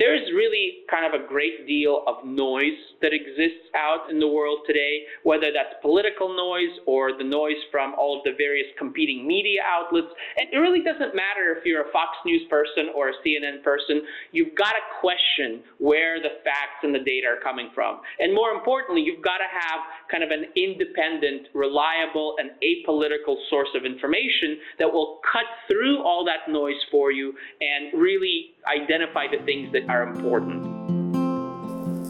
there's 0.00 0.24
really 0.32 0.88
kind 0.88 1.04
of 1.04 1.12
a 1.12 1.28
great 1.28 1.68
deal 1.68 2.02
of 2.08 2.24
noise 2.24 2.80
that 3.04 3.12
exists 3.12 3.68
out 3.76 4.08
in 4.08 4.18
the 4.18 4.26
world 4.26 4.60
today, 4.66 5.04
whether 5.24 5.52
that's 5.52 5.76
political 5.82 6.32
noise 6.32 6.72
or 6.86 7.12
the 7.16 7.24
noise 7.24 7.60
from 7.70 7.92
all 8.00 8.16
of 8.16 8.24
the 8.24 8.32
various 8.32 8.66
competing 8.78 9.28
media 9.28 9.60
outlets. 9.60 10.08
And 10.40 10.48
it 10.50 10.56
really 10.56 10.80
doesn't 10.80 11.12
matter 11.12 11.52
if 11.52 11.68
you're 11.68 11.84
a 11.84 11.92
Fox 11.92 12.16
News 12.24 12.40
person 12.48 12.88
or 12.96 13.10
a 13.10 13.16
CNN 13.20 13.62
person, 13.62 14.00
you've 14.32 14.56
got 14.56 14.72
to 14.72 14.82
question 15.04 15.60
where 15.76 16.16
the 16.16 16.40
facts 16.48 16.80
and 16.82 16.94
the 16.94 17.04
data 17.04 17.28
are 17.28 17.40
coming 17.44 17.68
from. 17.74 18.00
And 18.18 18.34
more 18.34 18.56
importantly, 18.56 19.02
you've 19.04 19.22
got 19.22 19.44
to 19.44 19.50
have 19.52 19.84
kind 20.10 20.24
of 20.24 20.30
an 20.30 20.48
independent, 20.56 21.52
reliable, 21.52 22.36
and 22.40 22.56
apolitical 22.64 23.36
source 23.50 23.68
of 23.76 23.84
information 23.84 24.56
that 24.78 24.88
will 24.88 25.20
cut 25.30 25.44
through 25.68 26.02
all 26.02 26.24
that 26.24 26.50
noise 26.50 26.80
for 26.90 27.12
you 27.12 27.34
and 27.60 28.00
really 28.00 28.56
identify 28.64 29.26
the 29.28 29.44
things 29.44 29.68
that 29.72 29.89
are 29.90 30.04
important. 30.04 30.80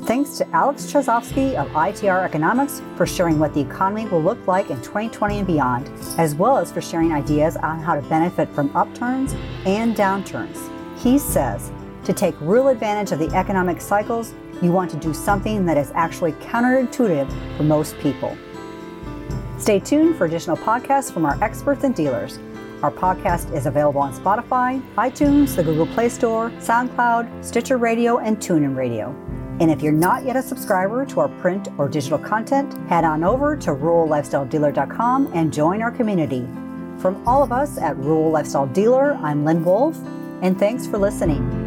Thanks 0.07 0.39
to 0.39 0.49
Alex 0.49 0.87
Chausovsky 0.93 1.55
of 1.55 1.69
ITR 1.69 2.25
Economics 2.25 2.83
for 2.97 3.07
sharing 3.07 3.39
what 3.39 3.55
the 3.55 3.61
economy 3.61 4.07
will 4.07 4.23
look 4.23 4.45
like 4.47 4.71
in 4.71 4.77
2020 4.79 5.39
and 5.39 5.47
beyond, 5.47 5.89
as 6.19 6.35
well 6.35 6.57
as 6.57 6.73
for 6.73 6.81
sharing 6.81 7.13
ideas 7.13 7.57
on 7.57 7.81
how 7.81 7.95
to 7.95 8.03
benefit 8.03 8.49
from 8.49 8.75
upturns 8.77 9.35
and 9.67 9.95
downturns. 9.95 10.59
He 11.01 11.19
says 11.19 11.71
to 12.05 12.13
take 12.13 12.35
real 12.41 12.69
advantage 12.69 13.13
of 13.13 13.19
the 13.19 13.33
economic 13.37 13.81
cycles, 13.81 14.35
you 14.63 14.73
want 14.73 14.91
to 14.91 14.97
do 14.97 15.15
something 15.15 15.65
that 15.67 15.77
is 15.77 15.93
actually 15.95 16.33
counterintuitive 16.33 17.57
for 17.57 17.63
most 17.63 17.99
people. 18.01 18.37
Stay 19.59 19.79
tuned 19.79 20.17
for 20.17 20.25
additional 20.25 20.57
podcasts 20.57 21.13
from 21.13 21.25
our 21.25 21.43
experts 21.43 21.85
and 21.85 21.95
dealers. 21.95 22.39
Our 22.83 22.91
podcast 22.91 23.55
is 23.55 23.67
available 23.67 24.01
on 24.01 24.15
Spotify, 24.15 24.81
iTunes, 24.95 25.55
the 25.55 25.63
Google 25.63 25.87
Play 25.87 26.09
Store, 26.09 26.51
SoundCloud, 26.61 27.45
Stitcher 27.45 27.77
Radio, 27.77 28.19
and 28.19 28.39
TuneIn 28.39 28.75
Radio. 28.75 29.15
And 29.61 29.71
if 29.71 29.83
you're 29.83 29.93
not 29.93 30.25
yet 30.25 30.37
a 30.37 30.43
subscriber 30.43 31.05
to 31.05 31.21
our 31.21 31.29
print 31.29 31.69
or 31.77 31.89
digital 31.89 32.19
content, 32.19 32.73
head 32.89 33.05
on 33.05 33.23
over 33.23 33.55
to 33.59 33.71
rurallifestyledealer.com 33.73 35.31
and 35.35 35.53
join 35.53 35.83
our 35.83 35.91
community. 35.91 36.49
From 36.99 37.23
all 37.29 37.43
of 37.43 37.53
us 37.53 37.77
at 37.77 37.99
Rural 37.99 38.31
Lifestyle 38.31 38.67
Dealer, 38.69 39.13
I'm 39.23 39.45
Lynn 39.45 39.63
Wolf, 39.63 39.99
and 40.41 40.59
thanks 40.59 40.87
for 40.87 40.97
listening. 40.97 41.60